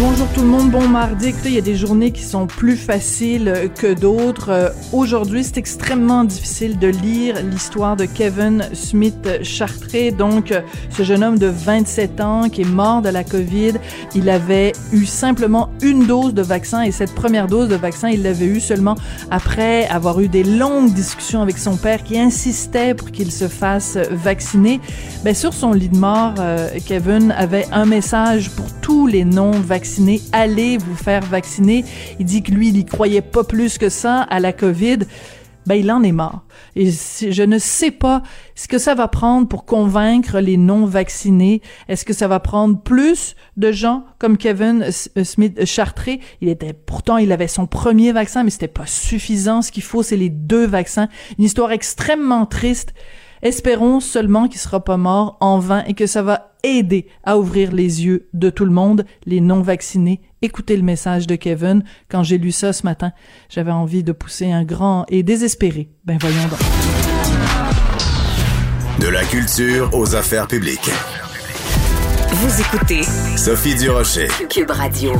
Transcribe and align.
Bonjour 0.00 0.28
tout 0.32 0.42
le 0.42 0.46
monde, 0.46 0.70
bon 0.70 0.86
mardi. 0.86 1.26
Écoutez, 1.26 1.48
il 1.48 1.54
y 1.56 1.58
a 1.58 1.60
des 1.60 1.74
journées 1.74 2.12
qui 2.12 2.22
sont 2.22 2.46
plus 2.46 2.76
faciles 2.76 3.68
que 3.74 3.94
d'autres. 3.94 4.50
Euh, 4.50 4.68
Aujourd'hui, 4.92 5.42
c'est 5.42 5.58
extrêmement 5.58 6.22
difficile 6.22 6.78
de 6.78 6.86
lire 6.86 7.42
l'histoire 7.42 7.96
de 7.96 8.04
Kevin 8.04 8.68
Smith 8.74 9.28
Chartré. 9.42 10.12
Donc, 10.12 10.52
euh, 10.52 10.60
ce 10.90 11.02
jeune 11.02 11.24
homme 11.24 11.36
de 11.36 11.48
27 11.48 12.20
ans 12.20 12.48
qui 12.48 12.62
est 12.62 12.68
mort 12.68 13.02
de 13.02 13.08
la 13.08 13.24
COVID, 13.24 13.72
il 14.14 14.30
avait 14.30 14.72
eu 14.92 15.04
simplement 15.04 15.68
une 15.82 16.06
dose 16.06 16.32
de 16.32 16.42
vaccin 16.42 16.82
et 16.82 16.92
cette 16.92 17.12
première 17.12 17.48
dose 17.48 17.68
de 17.68 17.74
vaccin, 17.74 18.08
il 18.08 18.22
l'avait 18.22 18.46
eu 18.46 18.60
seulement 18.60 18.94
après 19.32 19.88
avoir 19.88 20.20
eu 20.20 20.28
des 20.28 20.44
longues 20.44 20.92
discussions 20.92 21.42
avec 21.42 21.58
son 21.58 21.76
père 21.76 22.04
qui 22.04 22.16
insistait 22.18 22.94
pour 22.94 23.10
qu'il 23.10 23.32
se 23.32 23.48
fasse 23.48 23.98
vacciner. 24.12 24.80
Ben, 25.24 25.34
sur 25.34 25.52
son 25.52 25.72
lit 25.72 25.88
de 25.88 25.98
mort, 25.98 26.34
euh, 26.38 26.68
Kevin 26.86 27.32
avait 27.36 27.66
un 27.72 27.84
message 27.84 28.50
pour 28.50 28.66
tous 28.80 29.08
les 29.08 29.24
non-vaccinés 29.24 29.87
allez 30.32 30.78
vous 30.78 30.96
faire 30.96 31.22
vacciner. 31.22 31.84
Il 32.18 32.26
dit 32.26 32.42
que 32.42 32.50
lui, 32.50 32.68
il 32.68 32.76
y 32.76 32.84
croyait 32.84 33.22
pas 33.22 33.44
plus 33.44 33.78
que 33.78 33.88
ça 33.88 34.22
à 34.22 34.40
la 34.40 34.52
COVID. 34.52 34.98
Ben, 35.66 35.74
il 35.74 35.90
en 35.90 36.02
est 36.02 36.12
mort. 36.12 36.44
Et 36.76 36.90
je 36.90 37.42
ne 37.42 37.58
sais 37.58 37.90
pas 37.90 38.22
ce 38.54 38.68
que 38.68 38.78
ça 38.78 38.94
va 38.94 39.06
prendre 39.06 39.46
pour 39.48 39.66
convaincre 39.66 40.40
les 40.40 40.56
non-vaccinés. 40.56 41.60
Est-ce 41.88 42.06
que 42.06 42.14
ça 42.14 42.26
va 42.26 42.40
prendre 42.40 42.80
plus 42.80 43.36
de 43.58 43.70
gens 43.70 44.04
comme 44.18 44.38
Kevin 44.38 44.86
Smith 44.90 45.66
Chartré? 45.66 46.20
Il 46.40 46.48
était, 46.48 46.72
pourtant, 46.72 47.18
il 47.18 47.32
avait 47.32 47.48
son 47.48 47.66
premier 47.66 48.12
vaccin, 48.12 48.44
mais 48.44 48.50
c'était 48.50 48.66
pas 48.66 48.86
suffisant. 48.86 49.60
Ce 49.60 49.70
qu'il 49.70 49.82
faut, 49.82 50.02
c'est 50.02 50.16
les 50.16 50.30
deux 50.30 50.66
vaccins. 50.66 51.08
Une 51.38 51.44
histoire 51.44 51.70
extrêmement 51.70 52.46
triste. 52.46 52.94
Espérons 53.42 54.00
seulement 54.00 54.48
qu'il 54.48 54.60
sera 54.60 54.82
pas 54.82 54.96
mort 54.96 55.36
en 55.40 55.58
vain 55.58 55.84
et 55.86 55.94
que 55.94 56.06
ça 56.06 56.22
va 56.22 56.52
aider 56.64 57.06
à 57.24 57.38
ouvrir 57.38 57.72
les 57.72 58.04
yeux 58.04 58.28
de 58.32 58.50
tout 58.50 58.64
le 58.64 58.72
monde, 58.72 59.04
les 59.26 59.40
non-vaccinés. 59.40 60.20
Écoutez 60.42 60.76
le 60.76 60.82
message 60.82 61.26
de 61.26 61.36
Kevin. 61.36 61.84
Quand 62.08 62.22
j'ai 62.22 62.38
lu 62.38 62.52
ça 62.52 62.72
ce 62.72 62.84
matin, 62.84 63.12
j'avais 63.48 63.70
envie 63.70 64.02
de 64.02 64.12
pousser 64.12 64.50
un 64.50 64.64
grand 64.64 65.04
et 65.08 65.22
désespéré. 65.22 65.88
Ben 66.04 66.18
voyons 66.20 66.48
donc. 66.48 66.58
De 69.00 69.08
la 69.08 69.24
culture 69.24 69.90
aux 69.94 70.16
affaires 70.16 70.48
publiques. 70.48 70.90
Vous 72.30 72.60
écoutez 72.60 73.02
Sophie 73.36 73.74
Durocher. 73.74 74.28
Cube 74.50 74.70
Radio. 74.70 75.12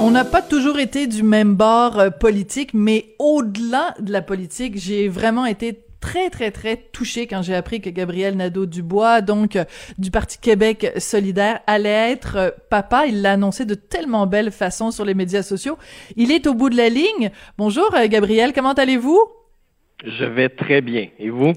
On 0.00 0.10
n'a 0.10 0.24
pas 0.24 0.42
toujours 0.42 0.78
été 0.78 1.06
du 1.06 1.22
même 1.22 1.54
bord 1.54 1.98
euh, 1.98 2.10
politique, 2.10 2.74
mais 2.74 3.14
au-delà 3.18 3.94
de 4.00 4.12
la 4.12 4.20
politique, 4.20 4.76
j'ai 4.76 5.08
vraiment 5.08 5.46
été 5.46 5.85
très, 6.00 6.30
très, 6.30 6.50
très 6.50 6.76
touchée 6.76 7.26
quand 7.26 7.42
j'ai 7.42 7.54
appris 7.54 7.80
que 7.80 7.90
Gabriel 7.90 8.36
Nadeau-Dubois, 8.36 9.20
donc 9.20 9.56
euh, 9.56 9.64
du 9.98 10.10
Parti 10.10 10.38
Québec 10.38 10.92
solidaire, 10.98 11.60
allait 11.66 12.12
être 12.12 12.36
euh, 12.36 12.50
papa. 12.70 13.06
Il 13.06 13.22
l'a 13.22 13.32
annoncé 13.32 13.64
de 13.64 13.74
tellement 13.74 14.26
belle 14.26 14.50
façon 14.50 14.90
sur 14.90 15.04
les 15.04 15.14
médias 15.14 15.42
sociaux. 15.42 15.78
Il 16.16 16.32
est 16.32 16.46
au 16.46 16.54
bout 16.54 16.70
de 16.70 16.76
la 16.76 16.88
ligne. 16.88 17.30
Bonjour, 17.58 17.94
euh, 17.94 18.06
Gabriel, 18.08 18.52
comment 18.52 18.72
allez-vous? 18.72 19.20
Je 20.04 20.24
vais 20.24 20.48
très 20.48 20.80
bien. 20.80 21.08
Et 21.18 21.30
vous? 21.30 21.52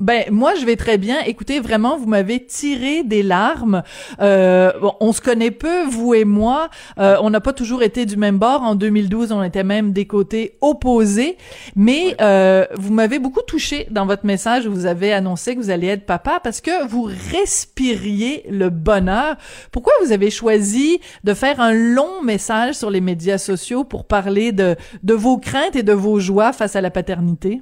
Ben 0.00 0.26
moi 0.30 0.54
je 0.54 0.64
vais 0.64 0.76
très 0.76 0.96
bien. 0.96 1.16
Écoutez, 1.26 1.58
vraiment, 1.58 1.98
vous 1.98 2.06
m'avez 2.06 2.44
tiré 2.44 3.02
des 3.02 3.24
larmes. 3.24 3.82
Euh, 4.20 4.70
bon, 4.80 4.94
on 5.00 5.12
se 5.12 5.20
connaît 5.20 5.50
peu, 5.50 5.86
vous 5.86 6.14
et 6.14 6.24
moi. 6.24 6.70
Euh, 7.00 7.16
on 7.20 7.30
n'a 7.30 7.40
pas 7.40 7.52
toujours 7.52 7.82
été 7.82 8.06
du 8.06 8.16
même 8.16 8.38
bord. 8.38 8.62
En 8.62 8.76
2012, 8.76 9.32
on 9.32 9.42
était 9.42 9.64
même 9.64 9.92
des 9.92 10.06
côtés 10.06 10.56
opposés. 10.60 11.36
Mais 11.74 12.14
euh, 12.20 12.64
vous 12.76 12.92
m'avez 12.92 13.18
beaucoup 13.18 13.42
touché 13.42 13.88
dans 13.90 14.06
votre 14.06 14.24
message. 14.24 14.68
Vous 14.68 14.86
avez 14.86 15.12
annoncé 15.12 15.56
que 15.56 15.60
vous 15.60 15.70
alliez 15.70 15.88
être 15.88 16.06
papa 16.06 16.38
parce 16.44 16.60
que 16.60 16.86
vous 16.86 17.08
respiriez 17.32 18.44
le 18.48 18.70
bonheur. 18.70 19.36
Pourquoi 19.72 19.94
vous 20.04 20.12
avez 20.12 20.30
choisi 20.30 21.00
de 21.24 21.34
faire 21.34 21.60
un 21.60 21.72
long 21.72 22.22
message 22.22 22.74
sur 22.74 22.90
les 22.90 23.00
médias 23.00 23.38
sociaux 23.38 23.82
pour 23.82 24.06
parler 24.06 24.52
de 24.52 24.76
de 25.02 25.14
vos 25.14 25.38
craintes 25.38 25.74
et 25.74 25.82
de 25.82 25.92
vos 25.92 26.20
joies 26.20 26.52
face 26.52 26.76
à 26.76 26.80
la 26.80 26.90
paternité? 26.92 27.60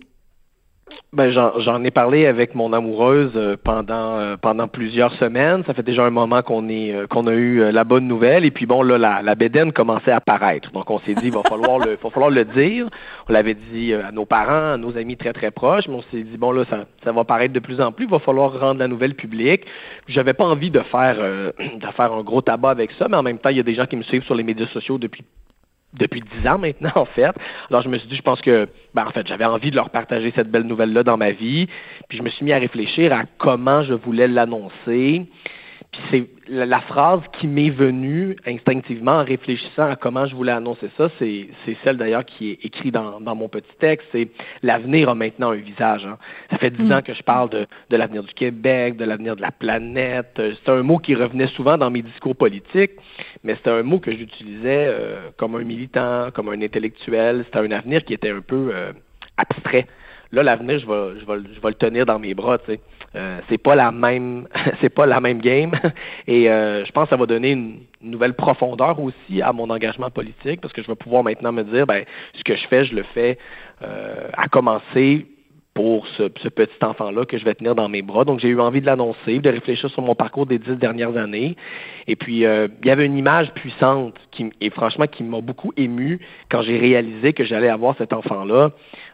Ben, 1.12 1.30
j'en 1.30 1.82
ai 1.82 1.90
parlé 1.90 2.26
avec 2.26 2.54
mon 2.54 2.72
amoureuse 2.72 3.32
euh, 3.36 3.56
pendant 3.62 4.18
euh, 4.18 4.36
pendant 4.36 4.68
plusieurs 4.68 5.12
semaines. 5.14 5.64
Ça 5.66 5.72
fait 5.72 5.82
déjà 5.82 6.04
un 6.04 6.10
moment 6.10 6.42
qu'on 6.42 6.68
est 6.68 6.92
euh, 6.92 7.06
qu'on 7.06 7.26
a 7.26 7.32
eu 7.32 7.72
la 7.72 7.84
bonne 7.84 8.06
nouvelle. 8.06 8.44
Et 8.44 8.50
puis 8.50 8.66
bon, 8.66 8.82
là, 8.82 8.98
la, 8.98 9.22
la 9.22 9.72
commençait 9.72 10.10
à 10.10 10.16
apparaître. 10.16 10.70
Donc 10.72 10.90
on 10.90 10.98
s'est 11.00 11.14
dit, 11.14 11.28
il 11.28 11.32
va 11.32 11.42
falloir 11.42 11.78
le 11.78 11.96
va 11.96 12.10
falloir 12.10 12.30
le 12.30 12.44
dire. 12.44 12.88
On 13.28 13.32
l'avait 13.32 13.54
dit 13.54 13.94
à 13.94 14.12
nos 14.12 14.26
parents, 14.26 14.74
à 14.74 14.76
nos 14.76 14.96
amis 14.96 15.16
très 15.16 15.32
très 15.32 15.50
proches, 15.50 15.88
mais 15.88 15.94
on 15.94 16.02
s'est 16.02 16.22
dit 16.22 16.36
bon 16.36 16.52
là, 16.52 16.64
ça, 16.68 16.84
ça 17.02 17.12
va 17.12 17.24
paraître 17.24 17.54
de 17.54 17.60
plus 17.60 17.80
en 17.80 17.92
plus. 17.92 18.04
Il 18.04 18.10
va 18.10 18.18
falloir 18.18 18.52
rendre 18.60 18.78
la 18.78 18.88
nouvelle 18.88 19.14
publique. 19.14 19.64
J'avais 20.08 20.34
pas 20.34 20.44
envie 20.44 20.70
de 20.70 20.80
faire 20.80 21.16
de 21.58 21.86
faire 21.96 22.12
un 22.12 22.22
gros 22.22 22.42
tabac 22.42 22.70
avec 22.70 22.90
ça, 22.92 23.08
mais 23.08 23.16
en 23.16 23.22
même 23.22 23.38
temps, 23.38 23.48
il 23.48 23.56
y 23.56 23.60
a 23.60 23.64
des 23.64 23.74
gens 23.74 23.86
qui 23.86 23.96
me 23.96 24.02
suivent 24.02 24.24
sur 24.24 24.34
les 24.34 24.44
médias 24.44 24.66
sociaux 24.68 24.98
depuis 24.98 25.24
depuis 25.98 26.20
dix 26.20 26.48
ans 26.48 26.58
maintenant, 26.58 26.92
en 26.94 27.04
fait. 27.04 27.30
Alors, 27.70 27.82
je 27.82 27.88
me 27.88 27.98
suis 27.98 28.08
dit, 28.08 28.16
je 28.16 28.22
pense 28.22 28.40
que, 28.40 28.68
ben, 28.94 29.06
en 29.06 29.10
fait, 29.10 29.26
j'avais 29.26 29.44
envie 29.44 29.70
de 29.70 29.76
leur 29.76 29.90
partager 29.90 30.32
cette 30.34 30.50
belle 30.50 30.64
nouvelle-là 30.64 31.02
dans 31.02 31.16
ma 31.16 31.32
vie. 31.32 31.66
Puis, 32.08 32.18
je 32.18 32.22
me 32.22 32.28
suis 32.28 32.44
mis 32.44 32.52
à 32.52 32.58
réfléchir 32.58 33.12
à 33.12 33.24
comment 33.38 33.82
je 33.82 33.94
voulais 33.94 34.28
l'annoncer. 34.28 35.26
Puis 35.96 36.04
c'est 36.10 36.52
la, 36.52 36.80
phrase 36.80 37.20
qui 37.32 37.46
m'est 37.46 37.70
venue 37.70 38.36
instinctivement 38.46 39.12
en 39.12 39.24
réfléchissant 39.24 39.90
à 39.90 39.96
comment 39.96 40.26
je 40.26 40.34
voulais 40.34 40.52
annoncer 40.52 40.90
ça, 40.96 41.08
c'est, 41.18 41.48
celle 41.84 41.96
d'ailleurs 41.96 42.24
qui 42.24 42.50
est 42.50 42.64
écrite 42.64 42.94
dans, 42.94 43.34
mon 43.34 43.48
petit 43.48 43.74
texte, 43.78 44.06
c'est 44.12 44.28
l'avenir 44.62 45.08
a 45.08 45.14
maintenant 45.14 45.50
un 45.50 45.56
visage. 45.56 46.06
Hein. 46.06 46.18
Ça 46.50 46.58
fait 46.58 46.70
dix 46.70 46.84
mm. 46.84 46.92
ans 46.92 47.02
que 47.02 47.14
je 47.14 47.22
parle 47.22 47.50
de, 47.50 47.66
de 47.90 47.96
l'avenir 47.96 48.22
du 48.22 48.34
Québec, 48.34 48.96
de 48.96 49.04
l'avenir 49.04 49.36
de 49.36 49.42
la 49.42 49.50
planète. 49.50 50.34
C'est 50.36 50.70
un 50.70 50.82
mot 50.82 50.98
qui 50.98 51.14
revenait 51.14 51.48
souvent 51.48 51.78
dans 51.78 51.90
mes 51.90 52.02
discours 52.02 52.36
politiques, 52.36 52.92
mais 53.42 53.54
c'était 53.54 53.70
un 53.70 53.82
mot 53.82 53.98
que 53.98 54.10
j'utilisais 54.10 54.86
euh, 54.88 55.30
comme 55.36 55.54
un 55.54 55.64
militant, 55.64 56.30
comme 56.32 56.48
un 56.48 56.60
intellectuel. 56.60 57.44
C'était 57.46 57.58
un 57.58 57.70
avenir 57.70 58.04
qui 58.04 58.14
était 58.14 58.30
un 58.30 58.40
peu 58.40 58.70
euh, 58.74 58.92
abstrait. 59.36 59.86
Là, 60.32 60.42
l'avenir, 60.42 60.78
je 60.78 60.86
vais, 60.86 61.20
je, 61.20 61.24
vais, 61.24 61.54
je 61.54 61.60
vais 61.60 61.68
le 61.68 61.74
tenir 61.74 62.04
dans 62.04 62.18
mes 62.18 62.34
bras, 62.34 62.58
tu 62.58 62.72
sais. 62.72 62.80
Euh, 63.14 63.40
c'est 63.48 63.58
pas 63.58 63.74
la 63.74 63.92
même 63.92 64.48
c'est 64.80 64.88
pas 64.88 65.06
la 65.06 65.20
même 65.20 65.40
game. 65.40 65.72
Et 66.26 66.50
euh, 66.50 66.84
je 66.84 66.92
pense 66.92 67.04
que 67.04 67.10
ça 67.10 67.16
va 67.16 67.26
donner 67.26 67.52
une, 67.52 67.80
nouvelle 68.02 68.34
profondeur 68.34 69.00
aussi 69.00 69.42
à 69.42 69.52
mon 69.52 69.68
engagement 69.68 70.10
politique 70.10 70.60
parce 70.60 70.72
que 70.72 70.80
je 70.80 70.86
vais 70.86 70.94
pouvoir 70.94 71.24
maintenant 71.24 71.50
me 71.50 71.64
dire 71.64 71.86
ben 71.86 72.04
ce 72.34 72.44
que 72.44 72.54
je 72.54 72.68
fais 72.68 72.84
je 72.84 72.94
le 72.94 73.02
fais 73.02 73.36
euh, 73.82 74.28
à 74.34 74.46
commencer 74.46 75.26
pour 75.76 76.06
ce, 76.16 76.22
petit 76.22 76.82
enfant-là 76.82 77.26
que 77.26 77.36
je 77.36 77.44
vais 77.44 77.54
tenir 77.54 77.74
dans 77.74 77.90
mes 77.90 78.00
bras. 78.00 78.24
Donc, 78.24 78.40
j'ai 78.40 78.48
eu 78.48 78.58
envie 78.60 78.80
de 78.80 78.86
l'annoncer, 78.86 79.40
de 79.40 79.50
réfléchir 79.50 79.90
sur 79.90 80.00
mon 80.00 80.14
parcours 80.14 80.46
des 80.46 80.58
dix 80.58 80.74
dernières 80.74 81.18
années. 81.18 81.54
Et 82.08 82.16
puis, 82.16 82.46
euh, 82.46 82.66
il 82.80 82.88
y 82.88 82.90
avait 82.90 83.04
une 83.04 83.18
image 83.18 83.52
puissante 83.52 84.14
qui, 84.30 84.50
et 84.62 84.70
franchement 84.70 85.06
qui 85.06 85.22
m'a 85.22 85.42
beaucoup 85.42 85.74
ému 85.76 86.18
quand 86.48 86.62
j'ai 86.62 86.78
réalisé 86.78 87.34
que 87.34 87.44
j'allais 87.44 87.68
avoir 87.68 87.94
cet 87.98 88.14
enfant-là 88.14 88.70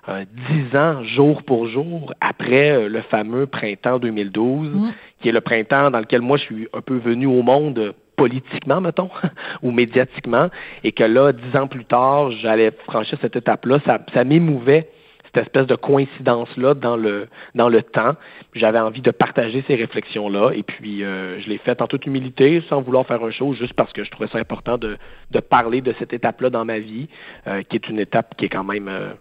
euh, 0.08 0.24
dix 0.50 0.76
ans, 0.76 1.02
jour 1.02 1.42
pour 1.42 1.66
jour, 1.66 2.14
après 2.20 2.70
euh, 2.70 2.88
le 2.88 3.00
fameux 3.02 3.46
printemps 3.46 3.98
2012, 3.98 4.68
mmh. 4.68 4.92
qui 5.20 5.30
est 5.30 5.32
le 5.32 5.40
printemps 5.40 5.90
dans 5.90 5.98
lequel 5.98 6.20
moi, 6.20 6.36
je 6.36 6.44
suis 6.44 6.68
un 6.72 6.80
peu 6.80 6.96
venu 6.96 7.26
au 7.26 7.42
monde 7.42 7.92
politiquement, 8.14 8.80
mettons, 8.80 9.10
ou 9.64 9.72
médiatiquement, 9.72 10.48
et 10.84 10.92
que 10.92 11.02
là, 11.02 11.32
dix 11.32 11.58
ans 11.58 11.66
plus 11.66 11.86
tard, 11.86 12.30
j'allais 12.30 12.70
franchir 12.86 13.18
cette 13.20 13.34
étape-là. 13.34 13.80
Ça, 13.84 13.98
ça 14.14 14.22
m'émouvait 14.22 14.88
cette 15.34 15.46
espèce 15.46 15.66
de 15.66 15.76
coïncidence-là 15.76 16.74
dans 16.74 16.96
le, 16.96 17.28
dans 17.54 17.68
le 17.68 17.82
temps. 17.82 18.14
J'avais 18.54 18.78
envie 18.78 19.00
de 19.00 19.10
partager 19.10 19.64
ces 19.66 19.74
réflexions-là 19.74 20.52
et 20.54 20.62
puis 20.62 21.02
euh, 21.02 21.40
je 21.40 21.48
l'ai 21.48 21.58
fait 21.58 21.80
en 21.80 21.86
toute 21.86 22.06
humilité, 22.06 22.62
sans 22.68 22.82
vouloir 22.82 23.06
faire 23.06 23.22
un 23.24 23.30
show, 23.30 23.54
juste 23.54 23.72
parce 23.72 23.92
que 23.92 24.04
je 24.04 24.10
trouvais 24.10 24.28
ça 24.28 24.38
important 24.38 24.76
de, 24.76 24.98
de 25.30 25.40
parler 25.40 25.80
de 25.80 25.94
cette 25.98 26.12
étape-là 26.12 26.50
dans 26.50 26.64
ma 26.64 26.78
vie, 26.78 27.08
euh, 27.46 27.62
qui 27.62 27.76
est 27.76 27.88
une 27.88 27.98
étape 27.98 28.36
qui 28.36 28.44
est 28.44 28.48
quand 28.50 28.64
même 28.64 28.88
euh, 28.88 29.12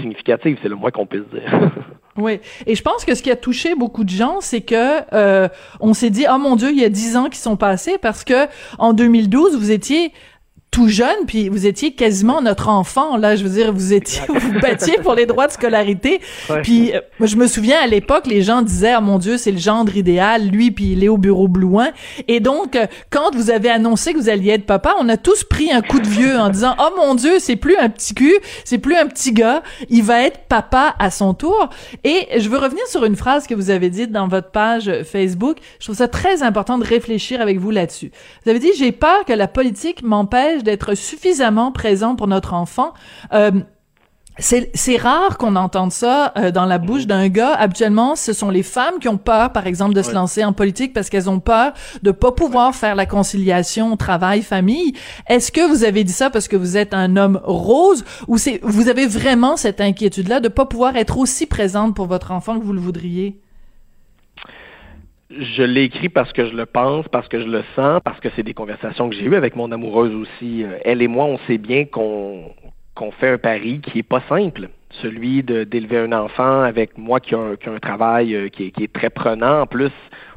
significative, 0.00 0.58
c'est 0.62 0.68
le 0.68 0.76
moins 0.76 0.90
qu'on 0.90 1.06
puisse 1.06 1.28
dire. 1.32 1.70
Oui, 2.20 2.40
et 2.66 2.74
je 2.74 2.82
pense 2.82 3.04
que 3.04 3.14
ce 3.14 3.22
qui 3.22 3.30
a 3.30 3.36
touché 3.36 3.76
beaucoup 3.76 4.02
de 4.02 4.08
gens, 4.08 4.40
c'est 4.40 4.62
que 4.62 5.48
on 5.78 5.94
s'est 5.94 6.10
dit, 6.10 6.26
oh 6.28 6.36
mon 6.36 6.56
Dieu, 6.56 6.70
il 6.72 6.80
y 6.80 6.84
a 6.84 6.88
dix 6.88 7.16
ans 7.16 7.28
qui 7.28 7.38
sont 7.38 7.56
passés 7.56 7.96
parce 7.96 8.24
que 8.24 8.48
en 8.76 8.92
2012, 8.92 9.56
vous 9.56 9.70
étiez 9.70 10.12
tout 10.70 10.88
jeune, 10.88 11.26
puis 11.26 11.48
vous 11.48 11.66
étiez 11.66 11.92
quasiment 11.92 12.42
notre 12.42 12.68
enfant. 12.68 13.16
Là, 13.16 13.36
je 13.36 13.44
veux 13.44 13.50
dire, 13.50 13.72
vous 13.72 13.92
étiez, 13.92 14.22
vous 14.28 14.60
battiez 14.60 14.98
pour 15.02 15.14
les 15.14 15.26
droits 15.26 15.46
de 15.46 15.52
scolarité. 15.52 16.20
Puis, 16.62 16.94
euh, 16.94 17.00
je 17.20 17.36
me 17.36 17.46
souviens 17.46 17.78
à 17.82 17.86
l'époque, 17.86 18.26
les 18.26 18.42
gens 18.42 18.62
disaient, 18.62 18.94
oh 18.96 19.00
mon 19.00 19.18
Dieu, 19.18 19.38
c'est 19.38 19.50
le 19.50 19.58
gendre 19.58 19.96
idéal, 19.96 20.48
lui, 20.48 20.70
puis 20.70 20.92
il 20.92 21.02
est 21.02 21.08
au 21.08 21.16
bureau 21.16 21.48
Blouin. 21.48 21.88
Et 22.28 22.40
donc, 22.40 22.76
euh, 22.76 22.86
quand 23.10 23.34
vous 23.34 23.50
avez 23.50 23.70
annoncé 23.70 24.12
que 24.12 24.18
vous 24.18 24.28
alliez 24.28 24.52
être 24.52 24.66
papa, 24.66 24.94
on 25.00 25.08
a 25.08 25.16
tous 25.16 25.44
pris 25.44 25.72
un 25.72 25.80
coup 25.80 26.00
de 26.00 26.06
vieux 26.06 26.36
en 26.36 26.50
disant, 26.50 26.76
oh 26.78 26.90
mon 26.96 27.14
Dieu, 27.14 27.38
c'est 27.38 27.56
plus 27.56 27.76
un 27.76 27.88
petit 27.88 28.14
cul, 28.14 28.36
c'est 28.64 28.78
plus 28.78 28.94
un 28.94 29.06
petit 29.06 29.32
gars, 29.32 29.62
il 29.88 30.02
va 30.02 30.22
être 30.22 30.40
papa 30.48 30.94
à 30.98 31.10
son 31.10 31.34
tour. 31.34 31.70
Et 32.04 32.28
je 32.38 32.48
veux 32.48 32.58
revenir 32.58 32.86
sur 32.86 33.04
une 33.04 33.16
phrase 33.16 33.46
que 33.46 33.54
vous 33.54 33.70
avez 33.70 33.90
dite 33.90 34.12
dans 34.12 34.28
votre 34.28 34.50
page 34.50 34.90
Facebook. 35.04 35.56
Je 35.80 35.86
trouve 35.86 35.96
ça 35.96 36.08
très 36.08 36.42
important 36.42 36.78
de 36.78 36.84
réfléchir 36.84 37.40
avec 37.40 37.58
vous 37.58 37.70
là-dessus. 37.70 38.12
Vous 38.44 38.50
avez 38.50 38.58
dit, 38.58 38.70
j'ai 38.76 38.92
peur 38.92 39.24
que 39.24 39.32
la 39.32 39.48
politique 39.48 40.02
m'empêche 40.02 40.57
privilège 40.58 40.64
d'être 40.64 40.94
suffisamment 40.94 41.72
présent 41.72 42.16
pour 42.16 42.26
notre 42.26 42.54
enfant. 42.54 42.92
Euh, 43.32 43.50
c'est 44.40 44.96
rare 44.96 45.36
qu'on 45.36 45.56
entende 45.56 45.90
ça 45.90 46.32
euh, 46.36 46.52
dans 46.52 46.64
la 46.64 46.78
bouche 46.78 47.08
d'un 47.08 47.26
gars. 47.26 47.54
Habituellement, 47.54 48.14
ce 48.14 48.32
sont 48.32 48.50
les 48.50 48.62
femmes 48.62 49.00
qui 49.00 49.08
ont 49.08 49.18
peur, 49.18 49.50
par 49.52 49.66
exemple, 49.66 49.94
de 49.94 50.02
se 50.02 50.12
lancer 50.12 50.44
en 50.44 50.52
politique 50.52 50.92
parce 50.92 51.10
qu'elles 51.10 51.28
ont 51.28 51.40
peur 51.40 51.72
de 52.04 52.12
pas 52.12 52.30
pouvoir 52.30 52.72
faire 52.72 52.94
la 52.94 53.04
conciliation 53.04 53.96
travail-famille. 53.96 54.94
Est-ce 55.28 55.50
que 55.50 55.68
vous 55.68 55.82
avez 55.82 56.04
dit 56.04 56.12
ça 56.12 56.30
parce 56.30 56.46
que 56.46 56.54
vous 56.54 56.76
êtes 56.76 56.94
un 56.94 57.16
homme 57.16 57.40
rose 57.42 58.04
ou 58.28 58.38
c'est 58.38 58.60
vous 58.62 58.88
avez 58.88 59.08
vraiment 59.08 59.56
cette 59.56 59.80
inquiétude-là 59.80 60.38
de 60.38 60.48
pas 60.48 60.66
pouvoir 60.66 60.94
être 60.96 61.18
aussi 61.18 61.46
présente 61.46 61.96
pour 61.96 62.06
votre 62.06 62.30
enfant 62.30 62.60
que 62.60 62.64
vous 62.64 62.72
le 62.72 62.80
voudriez? 62.80 63.40
Je 65.30 65.62
l'ai 65.62 65.84
écrit 65.84 66.08
parce 66.08 66.32
que 66.32 66.46
je 66.46 66.54
le 66.54 66.64
pense, 66.64 67.06
parce 67.08 67.28
que 67.28 67.38
je 67.40 67.46
le 67.46 67.62
sens, 67.76 68.00
parce 68.02 68.18
que 68.18 68.28
c'est 68.34 68.42
des 68.42 68.54
conversations 68.54 69.10
que 69.10 69.14
j'ai 69.14 69.24
eues 69.24 69.34
avec 69.34 69.56
mon 69.56 69.70
amoureuse 69.72 70.14
aussi. 70.14 70.64
Euh, 70.64 70.78
elle 70.84 71.02
et 71.02 71.08
moi, 71.08 71.26
on 71.26 71.38
sait 71.46 71.58
bien 71.58 71.84
qu'on 71.84 72.50
qu'on 72.94 73.12
fait 73.12 73.28
un 73.28 73.38
pari 73.38 73.80
qui 73.80 74.00
est 74.00 74.02
pas 74.02 74.22
simple, 74.28 74.70
celui 74.90 75.44
d'élever 75.44 75.98
un 75.98 76.12
enfant 76.12 76.62
avec 76.62 76.98
moi 76.98 77.20
qui 77.20 77.34
a 77.34 77.38
un, 77.38 77.56
qui 77.56 77.68
a 77.68 77.72
un 77.72 77.78
travail 77.78 78.34
euh, 78.34 78.48
qui 78.48 78.64
est, 78.66 78.70
qui 78.72 78.84
est, 78.84 78.92
très 78.92 79.10
prenant. 79.10 79.60
En 79.60 79.66
plus, 79.66 79.92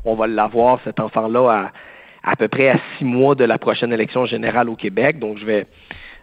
on 0.05 0.13
va 0.13 0.27
l'avoir, 0.27 0.79
cet 0.83 0.99
enfant-là, 0.99 1.71
à, 2.23 2.31
à 2.31 2.35
peu 2.35 2.47
près 2.47 2.69
à 2.69 2.79
six 2.97 3.05
mois 3.05 3.33
de 3.33 3.45
la 3.45 3.57
prochaine 3.57 3.91
élection 3.91 4.25
générale 4.25 4.69
au 4.69 4.75
Québec. 4.75 5.17
Donc, 5.17 5.39
je 5.39 5.45
vais 5.45 5.65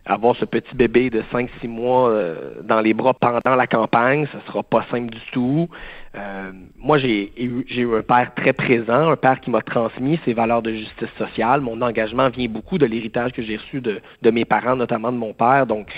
avoir 0.07 0.37
ce 0.37 0.45
petit 0.45 0.75
bébé 0.75 1.11
de 1.11 1.23
5-6 1.33 1.69
mois 1.69 2.11
euh, 2.11 2.61
dans 2.63 2.81
les 2.81 2.95
bras 2.95 3.15
pendant 3.15 3.57
la 3.57 3.67
campagne, 3.67 4.27
ce 4.33 4.39
sera 4.47 4.63
pas 4.63 4.85
simple 4.91 5.11
du 5.11 5.21
tout. 5.33 5.69
Euh, 6.17 6.51
moi, 6.77 6.99
j'ai 6.99 7.33
eu 7.37 7.95
un 7.95 8.03
père 8.03 8.33
très 8.35 8.53
présent, 8.53 9.11
un 9.11 9.17
père 9.17 9.41
qui 9.41 9.51
m'a 9.51 9.63
transmis 9.63 10.19
ses 10.25 10.33
valeurs 10.33 10.63
de 10.63 10.73
justice 10.73 11.09
sociale. 11.19 11.61
Mon 11.61 11.81
engagement 11.83 12.29
vient 12.31 12.49
beaucoup 12.49 12.79
de 12.79 12.87
l'héritage 12.87 13.33
que 13.33 13.43
j'ai 13.43 13.57
reçu 13.57 13.81
de, 13.81 14.01
de 14.23 14.31
mes 14.31 14.45
parents, 14.45 14.77
notamment 14.77 15.13
de 15.13 15.19
mon 15.19 15.35
père. 15.35 15.67
Donc, 15.67 15.89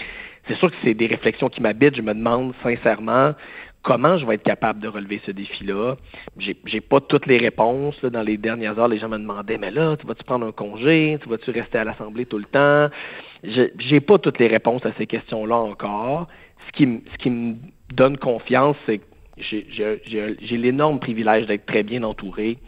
c'est 0.49 0.56
sûr 0.56 0.70
que 0.70 0.76
c'est 0.82 0.94
des 0.94 1.06
réflexions 1.06 1.49
qui 1.49 1.62
m'habitent. 1.62 1.97
Je 1.97 2.02
me 2.02 2.14
demande 2.14 2.52
sincèrement 2.62 3.35
comment 3.82 4.18
je 4.18 4.26
vais 4.26 4.34
être 4.34 4.42
capable 4.42 4.80
de 4.80 4.88
relever 4.88 5.20
ce 5.24 5.30
défi-là? 5.30 5.96
J'ai, 6.38 6.80
pas 6.80 7.00
toutes 7.00 7.26
les 7.26 7.38
réponses. 7.38 8.02
Dans 8.04 8.22
les 8.22 8.36
dernières 8.36 8.78
heures, 8.78 8.88
les 8.88 8.98
gens 8.98 9.08
me 9.08 9.18
demandaient, 9.18 9.58
mais 9.58 9.70
là, 9.70 9.96
tu 9.96 10.06
vas-tu 10.06 10.24
prendre 10.24 10.46
un 10.46 10.52
congé? 10.52 11.18
Tu 11.22 11.28
vas-tu 11.28 11.50
rester 11.50 11.78
à 11.78 11.84
l'Assemblée 11.84 12.26
tout 12.26 12.38
le 12.38 12.44
temps? 12.44 12.94
J'ai 13.42 14.00
pas 14.00 14.18
toutes 14.18 14.38
les 14.38 14.48
réponses 14.48 14.84
à 14.84 14.92
ces 14.98 15.06
questions-là 15.06 15.56
encore. 15.56 16.28
Ce 16.66 16.72
qui, 16.72 16.86
me 17.30 17.54
donne 17.92 18.18
confiance, 18.18 18.76
c'est 18.86 18.98
que 18.98 19.04
j'ai 19.38 20.56
l'énorme 20.56 21.00
privilège 21.00 21.46
d'être 21.46 21.64
très 21.64 21.82
bien 21.82 22.02
entouré. 22.02 22.58